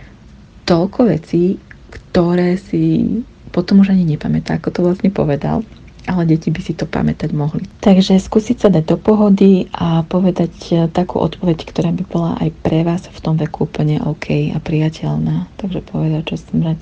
toľko 0.64 1.12
vecí, 1.12 1.60
ktoré 1.92 2.56
si 2.56 3.12
potom 3.56 3.80
už 3.80 3.96
ani 3.96 4.04
nepamätá, 4.04 4.60
ako 4.60 4.70
to 4.76 4.80
vlastne 4.84 5.08
povedal, 5.16 5.64
ale 6.06 6.28
deti 6.28 6.52
by 6.52 6.60
si 6.60 6.76
to 6.76 6.84
pamätať 6.84 7.32
mohli. 7.32 7.64
Takže 7.80 8.20
skúsiť 8.20 8.58
sa 8.60 8.70
dať 8.70 8.84
do 8.84 8.98
pohody 9.00 9.72
a 9.72 10.04
povedať 10.04 10.86
takú 10.92 11.24
odpoveď, 11.24 11.64
ktorá 11.64 11.96
by 11.96 12.04
bola 12.06 12.32
aj 12.44 12.52
pre 12.62 12.84
vás 12.84 13.08
v 13.08 13.20
tom 13.24 13.40
veku 13.40 13.66
úplne 13.66 14.04
OK 14.04 14.52
a 14.52 14.60
priateľná. 14.60 15.48
Takže 15.56 15.80
povedať, 15.88 16.36
že 16.36 16.46
smrť 16.52 16.80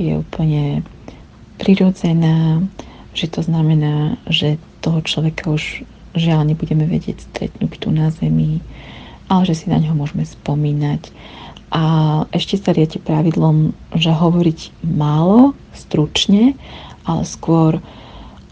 je 0.00 0.12
úplne 0.16 0.80
prirodzená, 1.60 2.64
že 3.12 3.28
to 3.28 3.44
znamená, 3.44 4.16
že 4.26 4.56
toho 4.80 5.04
človeka 5.04 5.52
už 5.52 5.84
žiaľ 6.16 6.48
nebudeme 6.48 6.88
vedieť 6.88 7.22
stretnúť 7.30 7.78
tu 7.78 7.94
na 7.94 8.10
Zemi, 8.10 8.58
ale 9.30 9.46
že 9.46 9.54
si 9.54 9.70
na 9.70 9.78
neho 9.78 9.94
môžeme 9.94 10.26
spomínať. 10.26 11.14
A 11.72 11.82
ešte 12.36 12.60
sa 12.60 12.76
riete 12.76 13.00
pravidlom, 13.00 13.72
že 13.96 14.12
hovoriť 14.12 14.84
málo, 14.84 15.56
stručne, 15.72 16.52
ale 17.08 17.24
skôr 17.24 17.80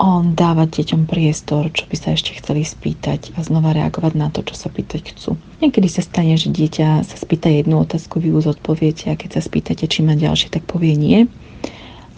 on 0.00 0.32
dávať 0.32 0.80
deťom 0.80 1.04
priestor, 1.04 1.68
čo 1.76 1.84
by 1.84 1.96
sa 2.00 2.16
ešte 2.16 2.40
chceli 2.40 2.64
spýtať 2.64 3.36
a 3.36 3.44
znova 3.44 3.76
reagovať 3.76 4.12
na 4.16 4.32
to, 4.32 4.40
čo 4.40 4.56
sa 4.56 4.72
pýtať 4.72 5.12
chcú. 5.12 5.36
Niekedy 5.60 5.92
sa 5.92 6.00
stane, 6.00 6.40
že 6.40 6.48
dieťa 6.48 7.04
sa 7.04 7.16
spýta 7.20 7.52
jednu 7.52 7.84
otázku, 7.84 8.16
vy 8.16 8.32
ju 8.32 8.40
zodpoviete 8.40 9.12
a 9.12 9.20
keď 9.20 9.36
sa 9.36 9.42
spýtate, 9.44 9.84
či 9.84 10.00
má 10.00 10.16
ďalšie, 10.16 10.48
tak 10.48 10.64
povie 10.64 10.96
nie 10.96 11.28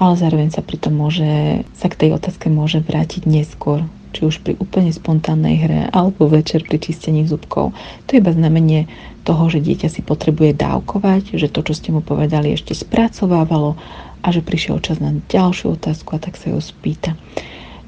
ale 0.02 0.18
zároveň 0.18 0.50
sa 0.50 0.66
pritom 0.66 0.98
môže, 0.98 1.62
sa 1.78 1.86
k 1.86 1.94
tej 1.94 2.10
otázke 2.18 2.50
môže 2.50 2.82
vrátiť 2.82 3.22
neskôr, 3.22 3.86
či 4.12 4.28
už 4.28 4.44
pri 4.44 4.54
úplne 4.60 4.92
spontánnej 4.92 5.56
hre 5.64 5.80
alebo 5.90 6.28
večer 6.28 6.62
pri 6.68 6.78
čistení 6.78 7.24
zubkov. 7.24 7.72
To 7.72 8.08
je 8.12 8.20
iba 8.20 8.30
znamenie 8.30 8.86
toho, 9.24 9.48
že 9.48 9.64
dieťa 9.64 9.88
si 9.88 10.00
potrebuje 10.04 10.54
dávkovať, 10.54 11.40
že 11.40 11.48
to, 11.48 11.64
čo 11.64 11.72
ste 11.72 11.90
mu 11.90 12.04
povedali, 12.04 12.52
ešte 12.52 12.76
spracovávalo 12.76 13.74
a 14.22 14.28
že 14.30 14.44
prišiel 14.44 14.78
čas 14.78 15.02
na 15.02 15.16
ďalšiu 15.32 15.80
otázku 15.80 16.14
a 16.14 16.22
tak 16.22 16.38
sa 16.38 16.52
ju 16.52 16.60
spýta. 16.62 17.18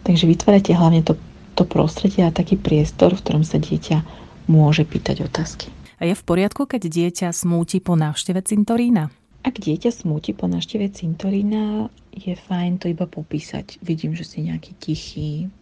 Takže 0.03 0.27
vytvárate 0.27 0.75
hlavne 0.75 1.07
to, 1.07 1.15
to 1.55 1.63
prostredie 1.69 2.27
a 2.27 2.35
taký 2.35 2.59
priestor, 2.59 3.15
v 3.15 3.23
ktorom 3.23 3.45
sa 3.47 3.63
dieťa 3.63 4.03
môže 4.51 4.85
pýtať 4.85 5.25
otázky. 5.25 5.71
A 6.03 6.11
je 6.11 6.15
v 6.19 6.27
poriadku, 6.27 6.67
keď 6.67 6.91
dieťa 6.91 7.29
smúti 7.31 7.79
po 7.79 7.95
návšteve 7.95 8.43
cintorína? 8.43 9.09
Ak 9.45 9.61
dieťa 9.61 9.93
smúti 9.93 10.33
po 10.33 10.49
návšteve 10.49 10.89
cintorína, 10.89 11.93
je 12.17 12.33
fajn 12.33 12.81
to 12.81 12.89
iba 12.89 13.05
popísať. 13.05 13.77
Vidím, 13.85 14.17
že 14.17 14.25
si 14.25 14.41
nejaký 14.41 14.73
tichý, 14.81 15.53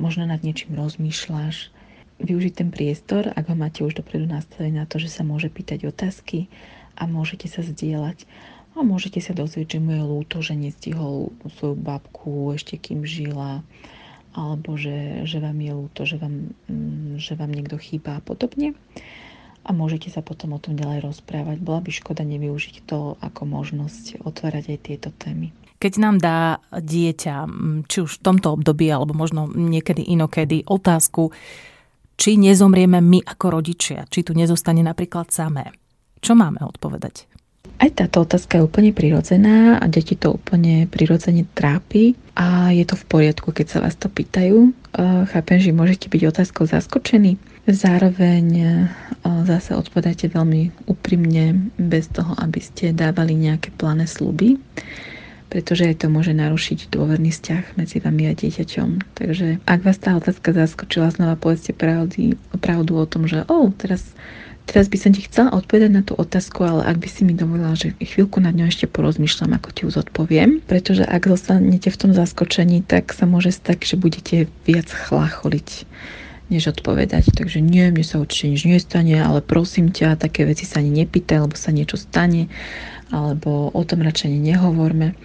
možno 0.00 0.24
nad 0.24 0.40
niečím 0.40 0.72
rozmýšľaš. 0.74 1.68
Využiť 2.20 2.52
ten 2.56 2.68
priestor, 2.72 3.28
ak 3.32 3.48
ho 3.48 3.56
máte 3.56 3.84
už 3.84 4.00
dopredu 4.00 4.24
nastavený 4.24 4.80
na 4.80 4.86
to, 4.88 4.96
že 4.96 5.12
sa 5.12 5.24
môže 5.24 5.52
pýtať 5.52 5.88
otázky 5.88 6.48
a 6.96 7.04
môžete 7.04 7.48
sa 7.48 7.60
zdieľať. 7.60 8.24
A 8.76 8.86
môžete 8.86 9.20
sa 9.20 9.36
dozvieť, 9.36 9.76
že 9.76 9.82
mu 9.82 9.92
je 9.92 10.02
ľúto, 10.04 10.36
že 10.40 10.56
nestihol 10.56 11.36
svoju 11.60 11.76
babku 11.76 12.54
ešte 12.56 12.80
kým 12.80 13.04
žila, 13.04 13.60
alebo 14.32 14.78
že, 14.80 15.26
že 15.28 15.42
vám 15.42 15.58
je 15.58 15.72
ľúto, 15.74 16.00
že 16.08 16.16
vám, 16.16 16.54
mm, 16.70 17.18
že 17.20 17.34
vám 17.36 17.50
niekto 17.50 17.76
chýba 17.76 18.18
a 18.18 18.24
podobne 18.24 18.78
a 19.64 19.70
môžete 19.76 20.08
sa 20.08 20.24
potom 20.24 20.56
o 20.56 20.62
tom 20.62 20.76
ďalej 20.76 21.04
rozprávať. 21.04 21.60
Bola 21.60 21.84
by 21.84 21.90
škoda 21.92 22.24
nevyužiť 22.24 22.88
to 22.88 23.20
ako 23.20 23.42
možnosť 23.44 24.24
otvárať 24.24 24.76
aj 24.76 24.78
tieto 24.80 25.10
témy. 25.12 25.52
Keď 25.80 25.92
nám 25.96 26.20
dá 26.20 26.60
dieťa, 26.76 27.48
či 27.88 27.98
už 28.04 28.20
v 28.20 28.22
tomto 28.22 28.52
období, 28.52 28.92
alebo 28.92 29.16
možno 29.16 29.48
niekedy 29.48 30.04
inokedy, 30.12 30.68
otázku, 30.68 31.32
či 32.20 32.36
nezomrieme 32.36 33.00
my 33.00 33.24
ako 33.24 33.46
rodičia, 33.48 34.04
či 34.12 34.20
tu 34.20 34.36
nezostane 34.36 34.84
napríklad 34.84 35.32
samé. 35.32 35.72
Čo 36.20 36.36
máme 36.36 36.60
odpovedať? 36.60 37.24
Aj 37.80 37.88
táto 37.96 38.28
otázka 38.28 38.60
je 38.60 38.66
úplne 38.68 38.92
prirodzená 38.92 39.80
a 39.80 39.84
deti 39.88 40.12
to 40.12 40.36
úplne 40.36 40.84
prirodzene 40.84 41.48
trápi 41.56 42.12
a 42.36 42.76
je 42.76 42.84
to 42.84 42.92
v 43.00 43.08
poriadku, 43.08 43.56
keď 43.56 43.66
sa 43.72 43.78
vás 43.80 43.96
to 43.96 44.12
pýtajú. 44.12 44.76
Chápem, 45.32 45.58
že 45.64 45.72
môžete 45.72 46.12
byť 46.12 46.22
otázkou 46.28 46.68
zaskočení, 46.68 47.40
Zároveň 47.68 48.46
zase 49.22 49.76
odpovedajte 49.76 50.32
veľmi 50.32 50.88
úprimne, 50.88 51.70
bez 51.76 52.08
toho, 52.08 52.32
aby 52.40 52.58
ste 52.58 52.96
dávali 52.96 53.36
nejaké 53.36 53.70
plané 53.76 54.08
sluby 54.08 54.56
pretože 55.50 55.84
aj 55.84 56.00
to 56.00 56.06
môže 56.06 56.30
narušiť 56.30 56.88
dôverný 56.94 57.34
vzťah 57.34 57.74
medzi 57.74 57.98
vami 57.98 58.30
a 58.30 58.32
dieťaťom. 58.32 59.18
Takže 59.18 59.60
ak 59.66 59.80
vás 59.82 59.98
tá 59.98 60.14
otázka 60.14 60.54
zaskočila, 60.54 61.10
znova 61.10 61.34
povedzte 61.34 61.74
pravdy, 61.74 62.38
pravdu 62.62 62.96
o 62.96 63.04
tom, 63.04 63.26
že 63.26 63.42
oh, 63.50 63.74
teraz, 63.74 64.14
teraz 64.70 64.86
by 64.86 64.96
som 64.96 65.10
ti 65.10 65.26
chcela 65.26 65.50
odpovedať 65.50 65.90
na 65.90 66.06
tú 66.06 66.14
otázku, 66.14 66.62
ale 66.62 66.86
ak 66.86 67.02
by 67.02 67.08
si 67.10 67.26
mi 67.26 67.34
dovolila, 67.34 67.74
že 67.74 67.98
chvíľku 67.98 68.38
nad 68.38 68.54
ňou 68.54 68.70
ešte 68.70 68.86
porozmýšľam, 68.86 69.58
ako 69.58 69.68
ti 69.74 69.80
ju 69.84 69.90
zodpoviem, 69.90 70.62
pretože 70.62 71.02
ak 71.02 71.26
zostanete 71.26 71.90
v 71.90 71.98
tom 71.98 72.14
zaskočení, 72.14 72.86
tak 72.86 73.10
sa 73.10 73.26
môže 73.26 73.50
stať, 73.50 73.82
že 73.82 73.98
budete 73.98 74.36
viac 74.64 74.86
chlácholiť 74.86 75.90
než 76.50 76.74
odpovedať. 76.74 77.30
Takže 77.32 77.62
nie, 77.62 77.88
mne 77.94 78.04
sa 78.04 78.18
určite 78.18 78.52
nič 78.52 78.62
nestane, 78.66 79.16
ale 79.22 79.40
prosím 79.40 79.94
ťa, 79.94 80.18
také 80.18 80.44
veci 80.44 80.66
sa 80.66 80.82
ani 80.82 81.06
nepýtaj, 81.06 81.46
lebo 81.46 81.54
sa 81.56 81.70
niečo 81.70 81.96
stane 81.96 82.50
alebo 83.10 83.70
o 83.74 83.82
tom 83.82 84.02
radšej 84.06 84.30
nehovorme. 84.30 85.18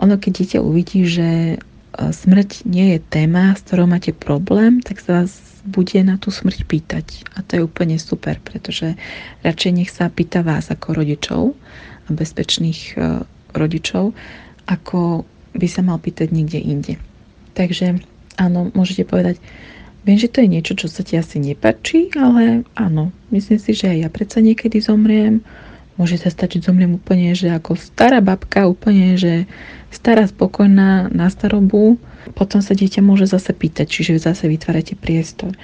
Ono, 0.00 0.14
keď 0.16 0.32
dieťa 0.32 0.58
uvidí, 0.64 1.04
že 1.04 1.28
e, 1.28 1.56
smrť 1.96 2.64
nie 2.64 2.96
je 2.96 2.98
téma, 3.02 3.52
s 3.52 3.64
ktorou 3.68 3.90
máte 3.90 4.16
problém, 4.16 4.80
tak 4.80 5.02
sa 5.02 5.24
vás 5.24 5.42
bude 5.68 6.00
na 6.00 6.16
tú 6.16 6.32
smrť 6.32 6.64
pýtať. 6.64 7.06
A 7.36 7.44
to 7.44 7.60
je 7.60 7.66
úplne 7.66 8.00
super, 8.00 8.40
pretože 8.40 8.96
radšej 9.44 9.72
nech 9.74 9.90
sa 9.92 10.08
pýta 10.08 10.40
vás 10.40 10.72
ako 10.72 11.04
rodičov 11.04 11.52
a 12.06 12.08
bezpečných 12.08 12.96
e, 12.96 13.26
rodičov, 13.52 14.16
ako 14.64 15.28
by 15.52 15.68
sa 15.68 15.84
mal 15.84 16.00
pýtať 16.00 16.32
niekde 16.32 16.60
inde. 16.62 16.94
Takže 17.52 18.00
áno, 18.38 18.70
môžete 18.72 19.04
povedať, 19.04 19.42
viem, 20.06 20.18
že 20.18 20.30
to 20.30 20.44
je 20.44 20.48
niečo, 20.50 20.74
čo 20.76 20.86
sa 20.86 21.02
ti 21.02 21.18
asi 21.18 21.40
nepačí, 21.40 22.12
ale 22.14 22.66
áno, 22.76 23.10
myslím 23.34 23.58
si, 23.58 23.72
že 23.74 23.90
aj 23.90 23.98
ja 24.04 24.08
predsa 24.10 24.38
niekedy 24.42 24.78
zomriem, 24.78 25.42
Môže 25.98 26.14
sa 26.14 26.30
stať, 26.30 26.62
že 26.62 26.70
zomriem 26.70 26.94
úplne, 26.94 27.34
že 27.34 27.50
ako 27.50 27.74
stará 27.74 28.22
babka, 28.22 28.70
úplne, 28.70 29.18
že 29.18 29.50
stará 29.90 30.30
spokojná 30.30 31.10
na 31.10 31.26
starobu. 31.26 31.98
Potom 32.38 32.62
sa 32.62 32.78
dieťa 32.78 33.02
môže 33.02 33.26
zase 33.26 33.50
pýtať, 33.50 33.90
čiže 33.90 34.22
zase 34.22 34.46
vytvárate 34.46 34.94
priestor. 34.94 35.58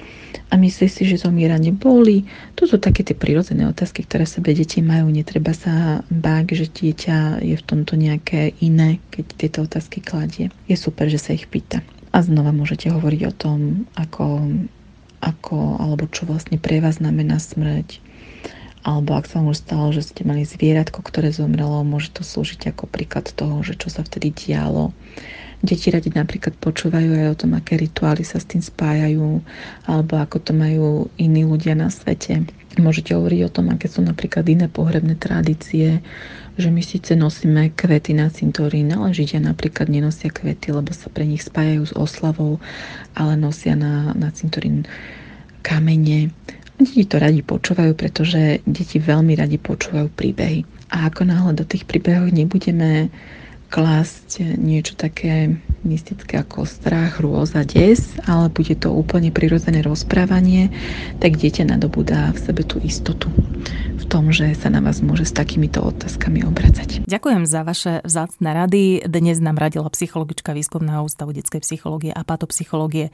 A 0.51 0.59
myslí 0.59 0.91
si, 0.91 1.07
že 1.07 1.23
zomieranie 1.23 1.71
boli. 1.71 2.27
To 2.59 2.67
sú 2.67 2.83
také 2.83 3.07
tie 3.07 3.15
prirodzené 3.15 3.63
otázky, 3.71 4.03
ktoré 4.03 4.27
sebe 4.27 4.51
deti 4.51 4.83
majú. 4.83 5.07
Netreba 5.07 5.55
sa 5.55 6.03
báť, 6.11 6.59
že 6.59 6.67
dieťa 6.67 7.39
je 7.47 7.55
v 7.55 7.63
tomto 7.65 7.95
nejaké 7.95 8.59
iné, 8.59 8.99
keď 9.15 9.25
tieto 9.39 9.59
otázky 9.63 10.03
kladie. 10.03 10.51
Je 10.67 10.75
super, 10.75 11.07
že 11.07 11.23
sa 11.23 11.31
ich 11.31 11.47
pýta. 11.47 11.79
A 12.15 12.23
znova 12.23 12.55
môžete 12.55 12.95
hovoriť 12.95 13.21
o 13.27 13.33
tom, 13.35 13.59
ako, 13.99 14.55
ako 15.19 15.83
alebo 15.83 16.07
čo 16.07 16.31
vlastne 16.31 16.63
pre 16.63 16.79
vás 16.79 17.03
znamená 17.03 17.43
smrť, 17.43 17.99
alebo 18.87 19.19
ak 19.19 19.27
sa 19.27 19.43
vám 19.43 19.51
už 19.51 19.59
stalo, 19.59 19.91
že 19.91 20.07
ste 20.07 20.23
mali 20.23 20.47
zvieratko, 20.47 21.03
ktoré 21.03 21.35
zomrelo, 21.35 21.83
môže 21.83 22.15
to 22.15 22.23
slúžiť 22.23 22.71
ako 22.71 22.87
príklad 22.87 23.27
toho, 23.35 23.65
že 23.67 23.75
čo 23.75 23.91
sa 23.91 24.07
vtedy 24.07 24.31
dialo. 24.31 24.95
Deti 25.65 25.89
radi 25.89 26.13
napríklad 26.13 26.61
počúvajú 26.61 27.25
aj 27.25 27.29
o 27.33 27.39
tom, 27.41 27.57
aké 27.57 27.81
rituály 27.81 28.21
sa 28.21 28.37
s 28.37 28.45
tým 28.45 28.61
spájajú, 28.61 29.41
alebo 29.89 30.21
ako 30.21 30.37
to 30.45 30.53
majú 30.53 31.09
iní 31.17 31.49
ľudia 31.49 31.73
na 31.73 31.89
svete. 31.89 32.45
Môžete 32.77 33.17
hovoriť 33.17 33.41
o 33.49 33.55
tom, 33.55 33.73
aké 33.73 33.89
sú 33.89 34.05
napríklad 34.05 34.45
iné 34.45 34.69
pohrebné 34.69 35.17
tradície, 35.17 36.05
že 36.61 36.69
my 36.69 36.85
síce 36.85 37.17
nosíme 37.17 37.73
kvety 37.73 38.13
na 38.13 38.29
cintorín, 38.29 38.93
ale 38.93 39.17
Židia 39.17 39.41
napríklad 39.41 39.89
nenosia 39.89 40.29
kvety, 40.29 40.77
lebo 40.77 40.93
sa 40.93 41.09
pre 41.09 41.25
nich 41.25 41.41
spájajú 41.41 41.83
s 41.89 41.95
oslavou, 41.97 42.61
ale 43.17 43.41
nosia 43.41 43.73
na, 43.73 44.13
na 44.13 44.29
cintorín 44.37 44.85
kamene 45.65 46.29
Deti 46.75 47.07
to 47.07 47.23
radi 47.23 47.39
počúvajú, 47.47 47.95
pretože 47.95 48.59
deti 48.67 48.99
veľmi 48.99 49.39
radi 49.39 49.63
počúvajú 49.63 50.11
príbehy. 50.11 50.67
A 50.91 51.07
ako 51.07 51.23
náhle 51.31 51.55
do 51.55 51.63
tých 51.63 51.87
príbehov 51.87 52.35
nebudeme 52.35 53.15
klásť 53.75 54.55
niečo 54.55 54.95
také 54.95 55.59
mystické 55.83 56.39
ako 56.39 56.63
strach, 56.63 57.19
hrôza, 57.19 57.67
des, 57.67 58.15
ale 58.23 58.47
bude 58.47 58.79
to 58.79 58.95
úplne 58.95 59.35
prirodzené 59.35 59.83
rozprávanie, 59.83 60.71
tak 61.19 61.35
dieťa 61.35 61.75
nadobúda 61.75 62.31
v 62.31 62.39
sebe 62.39 62.63
tú 62.63 62.79
istotu 62.87 63.35
v 64.05 64.13
tom, 64.13 64.29
že 64.29 64.53
sa 64.53 64.69
na 64.69 64.85
vás 64.85 65.01
môže 65.01 65.25
s 65.25 65.33
takýmito 65.33 65.81
otázkami 65.81 66.45
obracať. 66.45 67.09
Ďakujem 67.09 67.49
za 67.49 67.65
vaše 67.65 68.05
vzácne 68.05 68.53
rady. 68.53 69.01
Dnes 69.09 69.41
nám 69.41 69.57
radila 69.57 69.89
psychologička 69.89 70.53
Výskumného 70.53 71.09
ústavu 71.09 71.33
detskej 71.33 71.65
psychológie 71.65 72.13
a 72.13 72.21
patopsychológie 72.21 73.09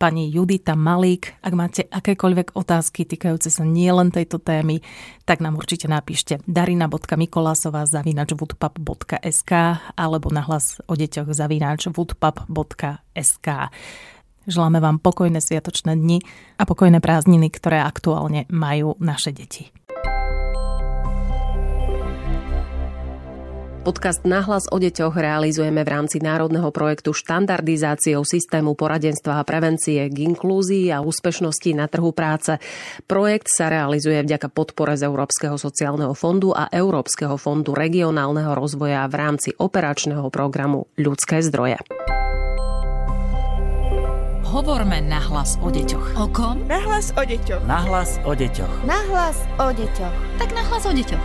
pani 0.00 0.32
Judita 0.32 0.72
Malík. 0.72 1.36
Ak 1.44 1.52
máte 1.52 1.84
akékoľvek 1.92 2.56
otázky 2.56 3.04
týkajúce 3.04 3.52
sa 3.52 3.68
nielen 3.68 4.08
tejto 4.08 4.40
témy, 4.40 4.80
tak 5.28 5.44
nám 5.44 5.60
určite 5.60 5.92
napíšte 5.92 6.40
darina.mikolasová 6.48 7.84
zavinač 7.84 8.32
alebo 10.00 10.26
nahlas 10.32 10.80
o 10.88 10.96
deťoch 10.96 11.36
zavinač 11.36 11.92
woodpub.sk. 11.92 13.46
Želáme 14.48 14.80
vám 14.80 15.04
pokojné 15.04 15.44
sviatočné 15.44 16.00
dni 16.00 16.24
a 16.56 16.64
pokojné 16.64 17.04
prázdniny, 17.04 17.52
ktoré 17.52 17.84
aktuálne 17.84 18.48
majú 18.48 18.96
naše 18.96 19.36
deti. 19.36 19.68
Podcast 23.80 24.28
Nahlas 24.28 24.68
o 24.68 24.76
deťoch 24.76 25.16
realizujeme 25.16 25.80
v 25.80 25.88
rámci 25.88 26.20
národného 26.20 26.68
projektu 26.68 27.16
štandardizáciou 27.16 28.28
systému 28.28 28.76
poradenstva 28.76 29.40
a 29.40 29.46
prevencie 29.48 30.04
k 30.12 30.16
inklúzii 30.28 30.92
a 30.92 31.00
úspešnosti 31.00 31.72
na 31.72 31.88
trhu 31.88 32.12
práce. 32.12 32.60
Projekt 33.08 33.48
sa 33.48 33.72
realizuje 33.72 34.20
vďaka 34.20 34.52
podpore 34.52 35.00
z 35.00 35.08
Európskeho 35.08 35.56
sociálneho 35.56 36.12
fondu 36.12 36.52
a 36.52 36.68
Európskeho 36.68 37.40
fondu 37.40 37.72
regionálneho 37.72 38.52
rozvoja 38.52 39.08
v 39.08 39.16
rámci 39.16 39.56
operačného 39.56 40.28
programu 40.28 40.84
Ľudské 41.00 41.40
zdroje. 41.40 41.80
Hovorme 44.44 45.00
nahlas 45.00 45.56
o 45.64 45.72
deťoch. 45.72 46.20
O 46.20 46.28
kom? 46.28 46.68
Nahlas 46.68 47.16
o 47.16 47.24
deťoch. 47.24 47.64
Nahlas 47.64 48.20
o 48.28 48.36
deťoch. 48.36 48.74
Nahlas 48.84 49.40
o 49.56 49.72
deťoch. 49.72 50.16
Tak 50.36 50.52
nahlas 50.52 50.84
o 50.84 50.92
deťoch. 50.92 51.24